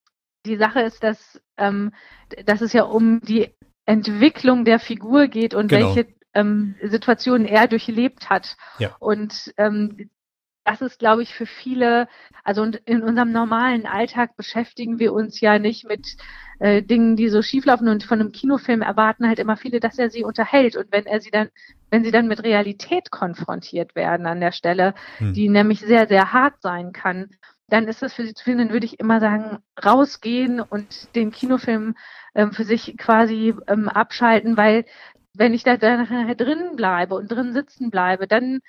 die 0.44 0.56
Sache 0.58 0.82
ist, 0.82 1.02
dass, 1.02 1.40
ähm, 1.56 1.92
dass 2.44 2.60
es 2.60 2.74
ja 2.74 2.82
um 2.84 3.20
die 3.22 3.54
Entwicklung 3.86 4.64
der 4.64 4.78
Figur 4.78 5.28
geht 5.28 5.54
und 5.54 5.68
genau. 5.68 5.94
welche 5.94 6.08
ähm, 6.34 6.74
Situationen 6.82 7.46
er 7.46 7.66
durchlebt 7.68 8.28
hat. 8.28 8.56
Ja. 8.78 8.94
Und 8.98 9.54
ähm, 9.56 10.10
das 10.64 10.82
ist, 10.82 10.98
glaube 10.98 11.22
ich, 11.22 11.32
für 11.32 11.46
viele, 11.46 12.08
also 12.42 12.64
in 12.64 13.02
unserem 13.02 13.30
normalen 13.30 13.86
Alltag 13.86 14.36
beschäftigen 14.36 14.98
wir 14.98 15.12
uns 15.12 15.40
ja 15.40 15.60
nicht 15.60 15.86
mit 15.86 16.16
äh, 16.58 16.82
Dingen, 16.82 17.14
die 17.14 17.28
so 17.28 17.40
schieflaufen 17.40 17.88
und 17.88 18.02
von 18.02 18.20
einem 18.20 18.32
Kinofilm 18.32 18.82
erwarten 18.82 19.28
halt 19.28 19.38
immer 19.38 19.56
viele, 19.56 19.78
dass 19.78 19.96
er 19.98 20.10
sie 20.10 20.24
unterhält. 20.24 20.76
Und 20.76 20.90
wenn 20.90 21.06
er 21.06 21.20
sie 21.20 21.30
dann, 21.30 21.50
wenn 21.90 22.02
sie 22.02 22.10
dann 22.10 22.26
mit 22.26 22.42
Realität 22.42 23.12
konfrontiert 23.12 23.94
werden 23.94 24.26
an 24.26 24.40
der 24.40 24.52
Stelle, 24.52 24.94
hm. 25.18 25.34
die 25.34 25.48
nämlich 25.48 25.80
sehr, 25.80 26.08
sehr 26.08 26.32
hart 26.32 26.60
sein 26.60 26.92
kann, 26.92 27.30
dann 27.68 27.88
ist 27.88 28.02
das 28.02 28.14
für 28.14 28.24
sie 28.24 28.34
zu 28.34 28.44
finden, 28.44 28.66
dann 28.66 28.72
würde 28.72 28.86
ich 28.86 29.00
immer 29.00 29.20
sagen, 29.20 29.58
rausgehen 29.84 30.60
und 30.60 31.14
den 31.14 31.30
Kinofilm 31.32 31.96
ähm, 32.34 32.52
für 32.52 32.64
sich 32.64 32.96
quasi 32.96 33.54
ähm, 33.66 33.88
abschalten, 33.88 34.56
weil 34.56 34.84
wenn 35.34 35.52
ich 35.52 35.64
da 35.64 35.76
nachher 35.76 36.34
drin 36.34 36.76
bleibe 36.76 37.14
und 37.14 37.28
drin 37.28 37.52
sitzen 37.52 37.90
bleibe, 37.90 38.26
dann 38.26 38.60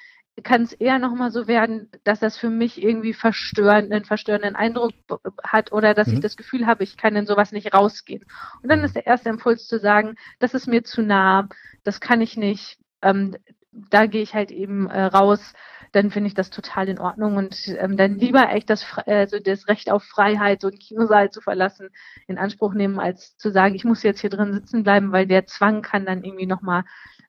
kann 0.44 0.64
es 0.64 0.74
eher 0.74 1.00
nochmal 1.00 1.32
so 1.32 1.48
werden, 1.48 1.90
dass 2.04 2.20
das 2.20 2.38
für 2.38 2.50
mich 2.50 2.82
irgendwie 2.82 3.14
verstörend, 3.14 3.92
einen 3.92 4.06
verstörenden 4.06 4.56
Eindruck 4.56 4.94
hat 5.44 5.72
oder 5.72 5.94
dass 5.94 6.08
mhm. 6.08 6.16
ich 6.16 6.20
das 6.20 6.38
Gefühl 6.38 6.68
habe, 6.68 6.84
ich 6.84 6.98
kann 6.98 7.16
in 7.16 7.26
sowas 7.26 7.52
nicht 7.52 7.74
rausgehen. 7.74 8.26
Und 8.62 8.70
dann 8.70 8.84
ist 8.84 8.96
der 8.96 9.08
erste 9.08 9.30
Impuls 9.30 9.68
zu 9.68 9.80
sagen, 9.80 10.16
das 10.40 10.54
ist 10.54 10.68
mir 10.68 10.84
zu 10.84 11.02
nah, 11.02 11.48
das 11.84 12.00
kann 12.00 12.22
ich 12.22 12.38
nicht, 12.38 12.78
ähm, 13.02 13.36
da 13.90 14.06
gehe 14.06 14.22
ich 14.22 14.34
halt 14.34 14.52
eben 14.52 14.90
äh, 14.90 15.04
raus 15.04 15.54
dann 15.92 16.12
finde 16.12 16.28
ich 16.28 16.34
das 16.34 16.50
total 16.50 16.90
in 16.90 17.00
Ordnung 17.00 17.38
und 17.38 17.56
ähm, 17.80 17.98
dann 17.98 18.16
lieber 18.18 18.50
echt 18.50 18.70
das, 18.70 18.86
also 19.06 19.40
das 19.40 19.68
Recht 19.68 19.92
auf 19.92 20.04
Freiheit, 20.04 20.62
so 20.62 20.68
einen 20.68 20.80
Kinosaal 20.80 21.32
zu 21.32 21.42
verlassen, 21.42 21.90
in 22.28 22.38
Anspruch 22.38 22.74
nehmen, 22.74 23.00
als 23.00 23.38
zu 23.38 23.52
sagen, 23.52 23.76
ich 23.76 23.86
muss 23.86 24.04
jetzt 24.04 24.22
hier 24.22 24.30
drin 24.30 24.54
sitzen 24.54 24.84
bleiben, 24.84 25.12
weil 25.12 25.28
der 25.28 25.46
Zwang 25.46 25.82
kann 25.82 26.06
dann 26.06 26.24
irgendwie 26.24 26.46
nochmal 26.46 26.84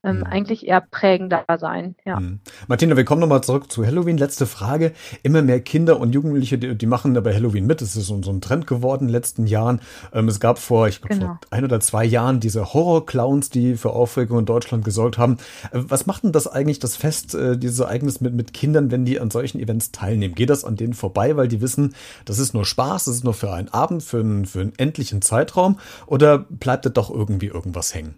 ähm, 0.04 0.18
mhm. 0.18 0.24
eigentlich 0.24 0.66
eher 0.66 0.80
prägender 0.80 1.44
sein. 1.58 1.96
Ja. 2.04 2.20
Mhm. 2.20 2.40
Martina, 2.68 2.96
wir 2.96 3.04
kommen 3.04 3.20
nochmal 3.20 3.42
zurück 3.42 3.70
zu 3.70 3.84
Halloween. 3.84 4.16
Letzte 4.16 4.46
Frage. 4.46 4.92
Immer 5.22 5.42
mehr 5.42 5.60
Kinder 5.60 5.98
und 5.98 6.14
Jugendliche, 6.14 6.58
die, 6.58 6.76
die 6.76 6.86
machen 6.86 7.14
bei 7.22 7.34
Halloween 7.34 7.66
mit. 7.66 7.82
Es 7.82 7.96
ist 7.96 8.06
so, 8.06 8.22
so 8.22 8.30
ein 8.30 8.40
Trend 8.40 8.66
geworden 8.66 9.02
in 9.02 9.08
den 9.08 9.12
letzten 9.12 9.46
Jahren. 9.46 9.80
Ähm, 10.12 10.28
es 10.28 10.38
gab 10.40 10.58
vor, 10.58 10.88
ich 10.88 11.00
glaube, 11.00 11.14
genau. 11.14 11.26
vor 11.26 11.38
ein 11.50 11.64
oder 11.64 11.80
zwei 11.80 12.04
Jahren 12.04 12.38
diese 12.40 12.72
Horror-Clowns, 12.72 13.50
die 13.50 13.76
für 13.76 13.90
Aufregung 13.90 14.38
in 14.38 14.46
Deutschland 14.46 14.84
gesorgt 14.84 15.18
haben. 15.18 15.38
Äh, 15.72 15.80
was 15.88 16.06
macht 16.06 16.22
denn 16.22 16.32
das 16.32 16.46
eigentlich, 16.46 16.78
das 16.78 16.94
Fest, 16.94 17.34
äh, 17.34 17.58
dieses 17.58 17.80
Ereignis 17.80 18.20
mit, 18.20 18.34
mit 18.34 18.52
Kindern, 18.52 18.90
wenn 18.90 19.04
die 19.04 19.18
an 19.18 19.30
solchen 19.30 19.58
Events 19.58 19.90
teilnehmen? 19.90 20.34
Geht 20.34 20.50
das 20.50 20.64
an 20.64 20.76
denen 20.76 20.94
vorbei, 20.94 21.36
weil 21.36 21.48
die 21.48 21.60
wissen, 21.60 21.94
das 22.24 22.38
ist 22.38 22.54
nur 22.54 22.64
Spaß, 22.64 23.06
das 23.06 23.16
ist 23.16 23.24
nur 23.24 23.34
für 23.34 23.52
einen 23.52 23.68
Abend, 23.68 24.02
für 24.04 24.20
einen, 24.20 24.46
für 24.46 24.60
einen 24.60 24.72
endlichen 24.76 25.22
Zeitraum? 25.22 25.80
Oder 26.06 26.38
bleibt 26.38 26.86
da 26.86 26.90
doch 26.90 27.10
irgendwie 27.10 27.46
irgendwas 27.46 27.94
hängen? 27.94 28.14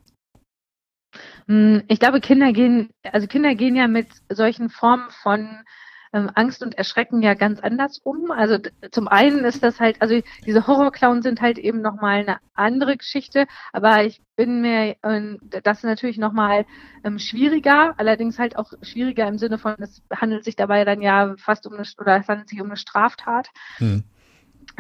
Hm, 1.50 1.82
ich 1.88 1.98
glaube, 1.98 2.20
Kinder 2.20 2.52
gehen, 2.52 2.90
also 3.02 3.26
Kinder 3.26 3.56
gehen 3.56 3.74
ja 3.74 3.88
mit 3.88 4.06
solchen 4.28 4.70
Formen 4.70 5.10
von 5.10 5.64
ähm, 6.12 6.30
Angst 6.36 6.62
und 6.62 6.78
Erschrecken 6.78 7.22
ja 7.22 7.34
ganz 7.34 7.58
anders 7.58 7.98
um. 8.04 8.30
Also 8.30 8.58
zum 8.92 9.08
einen 9.08 9.44
ist 9.44 9.60
das 9.60 9.80
halt, 9.80 10.00
also 10.00 10.20
diese 10.46 10.68
Horrorclowns 10.68 11.24
sind 11.24 11.40
halt 11.40 11.58
eben 11.58 11.80
nochmal 11.80 12.20
eine 12.20 12.38
andere 12.54 12.96
Geschichte, 12.96 13.48
aber 13.72 14.04
ich 14.04 14.22
bin 14.36 14.60
mir, 14.60 14.94
äh, 15.02 15.36
das 15.64 15.78
ist 15.78 15.84
natürlich 15.84 16.18
nochmal 16.18 16.66
ähm, 17.02 17.18
schwieriger, 17.18 17.94
allerdings 17.96 18.38
halt 18.38 18.56
auch 18.56 18.72
schwieriger 18.82 19.26
im 19.26 19.38
Sinne 19.38 19.58
von, 19.58 19.74
es 19.80 20.00
handelt 20.14 20.44
sich 20.44 20.54
dabei 20.54 20.84
dann 20.84 21.02
ja 21.02 21.34
fast 21.36 21.66
um 21.66 21.72
eine, 21.72 21.82
oder 21.98 22.16
es 22.18 22.28
handelt 22.28 22.48
sich 22.48 22.60
um 22.60 22.68
eine 22.68 22.76
Straftat. 22.76 23.48
Hm 23.78 24.04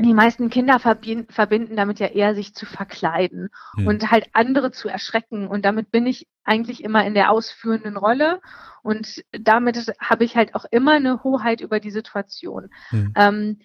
die 0.02 0.14
meisten 0.14 0.50
Kinder 0.50 0.78
verbinden 0.78 1.76
damit 1.76 1.98
ja 1.98 2.06
eher, 2.06 2.34
sich 2.34 2.54
zu 2.54 2.66
verkleiden 2.66 3.48
hm. 3.76 3.86
und 3.86 4.10
halt 4.10 4.28
andere 4.32 4.72
zu 4.72 4.88
erschrecken. 4.88 5.46
Und 5.48 5.64
damit 5.64 5.90
bin 5.90 6.06
ich 6.06 6.28
eigentlich 6.44 6.82
immer 6.84 7.04
in 7.06 7.14
der 7.14 7.30
ausführenden 7.30 7.96
Rolle. 7.96 8.40
Und 8.82 9.24
damit 9.32 9.76
habe 10.00 10.24
ich 10.24 10.36
halt 10.36 10.54
auch 10.54 10.64
immer 10.70 10.92
eine 10.92 11.22
Hoheit 11.22 11.60
über 11.60 11.80
die 11.80 11.90
Situation. 11.90 12.70
Hm. 12.90 13.12
Ähm, 13.16 13.58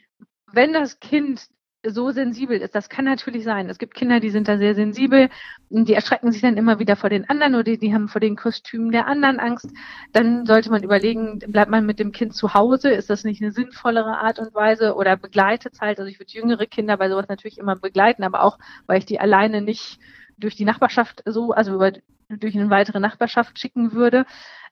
wenn 0.51 0.73
das 0.73 0.99
Kind 0.99 1.47
so 1.87 2.11
sensibel 2.11 2.57
ist. 2.57 2.75
Das 2.75 2.89
kann 2.89 3.05
natürlich 3.05 3.43
sein. 3.43 3.69
Es 3.69 3.77
gibt 3.77 3.93
Kinder, 3.93 4.19
die 4.19 4.29
sind 4.29 4.47
da 4.47 4.57
sehr 4.57 4.75
sensibel, 4.75 5.29
die 5.69 5.93
erschrecken 5.93 6.31
sich 6.31 6.41
dann 6.41 6.57
immer 6.57 6.79
wieder 6.79 6.95
vor 6.95 7.09
den 7.09 7.29
anderen 7.29 7.55
oder 7.55 7.75
die 7.75 7.93
haben 7.93 8.07
vor 8.07 8.21
den 8.21 8.35
Kostümen 8.35 8.91
der 8.91 9.07
anderen 9.07 9.39
Angst. 9.39 9.69
Dann 10.13 10.45
sollte 10.45 10.69
man 10.69 10.83
überlegen, 10.83 11.39
bleibt 11.39 11.71
man 11.71 11.85
mit 11.85 11.99
dem 11.99 12.11
Kind 12.11 12.35
zu 12.35 12.53
Hause? 12.53 12.89
Ist 12.89 13.09
das 13.09 13.23
nicht 13.23 13.41
eine 13.41 13.51
sinnvollere 13.51 14.17
Art 14.17 14.39
und 14.39 14.53
Weise 14.53 14.95
oder 14.95 15.17
begleitet 15.17 15.73
es 15.73 15.81
halt? 15.81 15.99
Also 15.99 16.09
ich 16.09 16.19
würde 16.19 16.31
jüngere 16.31 16.65
Kinder 16.65 16.97
bei 16.97 17.09
sowas 17.09 17.27
natürlich 17.27 17.57
immer 17.57 17.75
begleiten, 17.75 18.23
aber 18.23 18.43
auch, 18.43 18.57
weil 18.87 18.99
ich 18.99 19.05
die 19.05 19.19
alleine 19.19 19.61
nicht 19.61 19.99
durch 20.37 20.55
die 20.55 20.65
Nachbarschaft 20.65 21.23
so, 21.25 21.51
also 21.51 21.75
über, 21.75 21.91
durch 22.29 22.55
eine 22.55 22.69
weitere 22.69 22.99
Nachbarschaft 22.99 23.59
schicken 23.59 23.93
würde. 23.93 24.25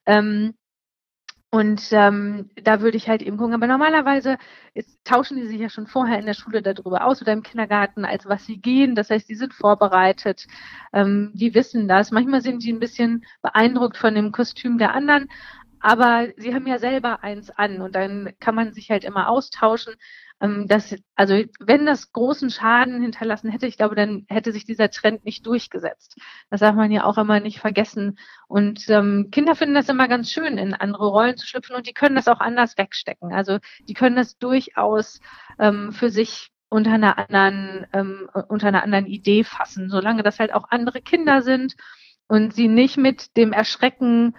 Ähm, 0.06 0.54
und 1.54 1.90
ähm, 1.92 2.50
da 2.64 2.82
würde 2.82 2.98
ich 2.98 3.08
halt 3.10 3.22
eben 3.22 3.38
gucken. 3.38 3.54
Aber 3.54 3.68
normalerweise 3.68 4.40
ist, 4.74 5.06
tauschen 5.06 5.38
die 5.38 5.46
sich 5.46 5.60
ja 5.60 5.70
schon 5.70 5.86
vorher 5.86 6.18
in 6.18 6.26
der 6.26 6.34
Schule 6.34 6.64
darüber 6.64 7.06
aus 7.06 7.22
oder 7.22 7.32
im 7.32 7.44
Kindergarten, 7.44 8.06
als 8.06 8.26
was 8.26 8.44
sie 8.48 8.58
gehen. 8.58 8.96
Das 8.96 9.12
heißt, 9.12 9.30
die 9.30 9.36
sind 9.36 9.54
vorbereitet, 9.54 10.48
ähm, 10.94 11.30
die 11.36 11.54
wissen 11.54 11.88
das. 11.88 12.10
Manchmal 12.10 12.42
sind 12.42 12.64
die 12.64 12.74
ein 12.74 12.80
bisschen 12.80 13.24
beeindruckt 13.44 13.98
von 13.98 14.16
dem 14.16 14.32
Kostüm 14.32 14.80
der 14.80 14.96
anderen, 14.96 15.30
aber 15.84 16.30
sie 16.38 16.56
haben 16.56 16.66
ja 16.66 16.80
selber 16.80 17.24
eins 17.24 17.50
an 17.52 17.82
und 17.82 17.94
dann 17.94 18.32
kann 18.40 18.56
man 18.56 18.72
sich 18.72 18.90
halt 18.90 19.04
immer 19.04 19.28
austauschen. 19.28 19.96
Ähm, 20.40 20.66
das, 20.70 20.96
also 21.16 21.44
wenn 21.60 21.86
das 21.86 22.14
großen 22.14 22.50
Schaden 22.50 23.02
hinterlassen 23.02 23.52
hätte, 23.52 23.68
ich 23.68 23.76
glaube, 23.76 23.96
dann 23.96 24.26
hätte 24.30 24.54
sich 24.54 24.64
dieser 24.64 24.90
Trend 24.90 25.26
nicht 25.26 25.46
durchgesetzt. 25.46 26.18
Das 26.50 26.62
darf 26.62 26.74
man 26.74 26.90
ja 26.90 27.04
auch 27.04 27.18
immer 27.18 27.42
nicht 27.42 27.60
vergessen. 27.60 28.18
Und 28.48 28.90
ähm, 28.90 29.28
Kinder 29.30 29.56
finden 29.56 29.76
das 29.76 29.90
immer 29.90 30.08
ganz 30.08 30.32
schön, 30.32 30.58
in 30.58 30.74
andere 30.74 31.06
Rollen 31.08 31.36
zu 31.36 31.46
schlüpfen 31.46 31.76
und 31.76 31.86
die 31.86 31.94
können 31.94 32.16
das 32.16 32.30
auch 32.30 32.40
anders 32.40 32.78
wegstecken. 32.78 33.34
Also 33.34 33.60
die 33.86 33.94
können 33.94 34.16
das 34.16 34.38
durchaus 34.38 35.20
ähm, 35.60 35.92
für 35.92 36.10
sich 36.10 36.52
unter 36.70 36.92
einer 36.92 37.18
anderen, 37.18 37.88
ähm, 37.92 38.30
unter 38.48 38.70
einer 38.70 38.84
anderen 38.84 39.06
Idee 39.06 39.44
fassen, 39.44 39.90
solange 39.90 40.24
das 40.24 40.40
halt 40.40 40.54
auch 40.54 40.70
andere 40.70 41.02
Kinder 41.02 41.42
sind 41.42 41.76
und 42.28 42.54
sie 42.54 42.70
nicht 42.70 42.96
mit 42.96 43.36
dem 43.36 43.52
Erschrecken 43.52 44.34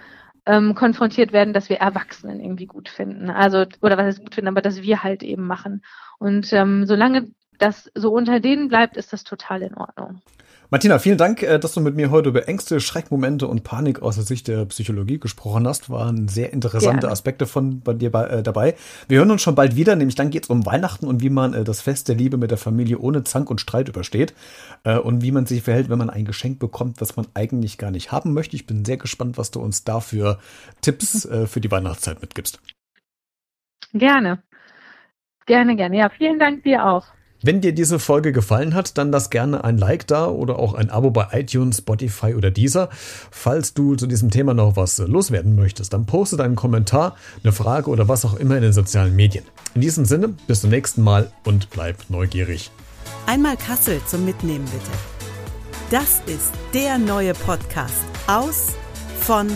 ähm, 0.47 0.75
konfrontiert 0.75 1.33
werden, 1.33 1.55
dass 1.55 1.69
wir 1.69 1.79
Erwachsenen 1.79 2.41
irgendwie 2.41 2.67
gut 2.67 2.89
finden. 2.89 3.31
Also, 3.31 3.65
oder 3.81 3.97
was 3.97 4.07
heißt 4.07 4.21
gut 4.21 4.35
finden, 4.35 4.49
aber 4.49 4.63
dass 4.63 4.83
wir 4.83 5.03
halt 5.03 5.23
eben 5.23 5.47
machen. 5.47 5.85
Und 6.19 6.53
ähm, 6.53 6.87
solange 6.87 7.29
das 7.59 7.91
so 7.95 8.13
unter 8.13 8.41
denen 8.41 8.69
bleibt, 8.69 8.97
ist 8.97 9.13
das 9.13 9.25
total 9.25 9.63
in 9.63 9.75
Ordnung. 9.75 10.21
Martina, 10.75 10.99
vielen 10.99 11.19
Dank, 11.19 11.41
äh, 11.45 11.61
dass 11.61 11.73
du 11.73 11.81
mit 11.81 11.95
mir 11.95 12.11
heute 12.11 12.31
über 12.31 12.49
Ängste, 12.49 12.81
Schreckmomente 12.81 13.47
und 13.47 13.63
Panik 13.63 14.03
aus 14.03 14.17
der 14.17 14.25
Sicht 14.25 14.49
der 14.49 14.65
Psychologie 14.65 15.21
gesprochen 15.21 15.69
hast. 15.69 15.89
Waren 15.89 16.27
sehr 16.27 16.53
interessante 16.53 17.03
Gerne. 17.03 17.13
Aspekte 17.13 17.47
von 17.47 17.79
bei 17.79 17.93
dir 17.93 18.11
bei, 18.11 18.25
äh, 18.25 18.43
dabei. 18.43 18.75
Wir 19.07 19.19
hören 19.19 19.31
uns 19.31 19.41
schon 19.41 19.55
bald 19.55 19.77
wieder, 19.77 19.95
nämlich 19.95 20.17
dann 20.17 20.31
geht 20.31 20.43
es 20.43 20.51
um 20.51 20.67
Weihnachten 20.67 21.07
und 21.07 21.23
wie 21.23 21.31
man 21.31 21.55
äh, 21.55 21.63
das 21.63 21.81
Fest 21.81 22.09
der 22.09 22.17
Liebe 22.17 22.39
mit 22.39 22.51
der 22.51 22.59
Familie 22.59 22.99
ohne 22.99 23.23
Zank 23.23 23.51
und 23.51 23.61
Streit 23.61 23.89
übersteht 23.89 24.35
äh, 24.83 24.99
und 24.99 25.23
wie 25.23 25.31
man 25.31 25.47
sich 25.47 25.63
verhält, 25.63 25.91
wenn 25.91 25.99
man 25.99 26.11
ein 26.11 26.25
Geschenk 26.25 26.59
bekommt, 26.59 27.01
was 27.01 27.15
man 27.15 27.29
eigentlich 27.35 27.79
gar 27.79 27.93
nicht 27.93 28.11
haben 28.11 28.33
möchte. 28.33 28.57
Ich 28.57 28.67
bin 28.67 28.85
sehr 28.85 28.97
gespannt, 28.97 29.39
was 29.39 29.53
du 29.53 29.61
uns 29.61 29.85
dafür 29.85 30.41
Tipps 30.81 31.25
äh, 31.25 31.47
für 31.47 31.61
die 31.61 31.71
Weihnachtszeit 31.71 32.21
mitgibst. 32.21 32.59
Gerne. 33.93 34.43
Gerne, 35.47 35.77
gerne. 35.77 35.99
Ja, 35.99 36.09
vielen 36.09 36.41
Dank 36.41 36.65
dir 36.65 36.85
auch. 36.85 37.14
Wenn 37.47 37.61
dir 37.61 37.75
diese 37.75 37.99
Folge 37.99 38.33
gefallen 38.33 38.75
hat, 38.75 38.97
dann 38.97 39.13
lass 39.13 39.29
gerne 39.29 39.65
ein 39.65 39.77
Like 39.77 40.07
da 40.07 40.29
oder 40.29 40.59
auch 40.59 40.73
ein 40.73 40.89
Abo 40.89 41.11
bei 41.11 41.29
iTunes, 41.33 41.77
Spotify 41.77 42.35
oder 42.35 42.51
Deezer. 42.51 42.89
Falls 43.31 43.75
du 43.75 43.97
zu 43.97 44.07
diesem 44.07 44.31
Thema 44.31 44.55
noch 44.55 44.77
was 44.77 44.97
loswerden 44.97 45.55
möchtest, 45.55 45.93
dann 45.93 46.07
poste 46.07 46.39
deinen 46.39 46.57
Kommentar, 46.57 47.17
eine 47.43 47.53
Frage 47.53 47.91
oder 47.91 48.09
was 48.09 48.25
auch 48.25 48.33
immer 48.33 48.57
in 48.57 48.63
den 48.63 48.73
sozialen 48.73 49.15
Medien. 49.15 49.45
In 49.75 49.83
diesem 49.83 50.07
Sinne, 50.07 50.29
bis 50.47 50.63
zum 50.63 50.71
nächsten 50.71 51.03
Mal 51.03 51.31
und 51.45 51.69
bleib 51.69 52.09
neugierig. 52.09 52.71
Einmal 53.27 53.59
Kassel 53.59 54.01
zum 54.07 54.25
Mitnehmen 54.25 54.65
bitte. 54.65 54.91
Das 55.91 56.23
ist 56.25 56.51
der 56.73 56.97
neue 56.97 57.35
Podcast 57.35 57.93
aus, 58.27 58.69
von 59.21 59.49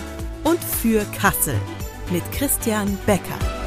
und 0.44 0.62
für 0.62 1.06
Kassel 1.18 1.54
mit 2.10 2.22
Christian 2.32 2.98
Becker. 3.06 3.57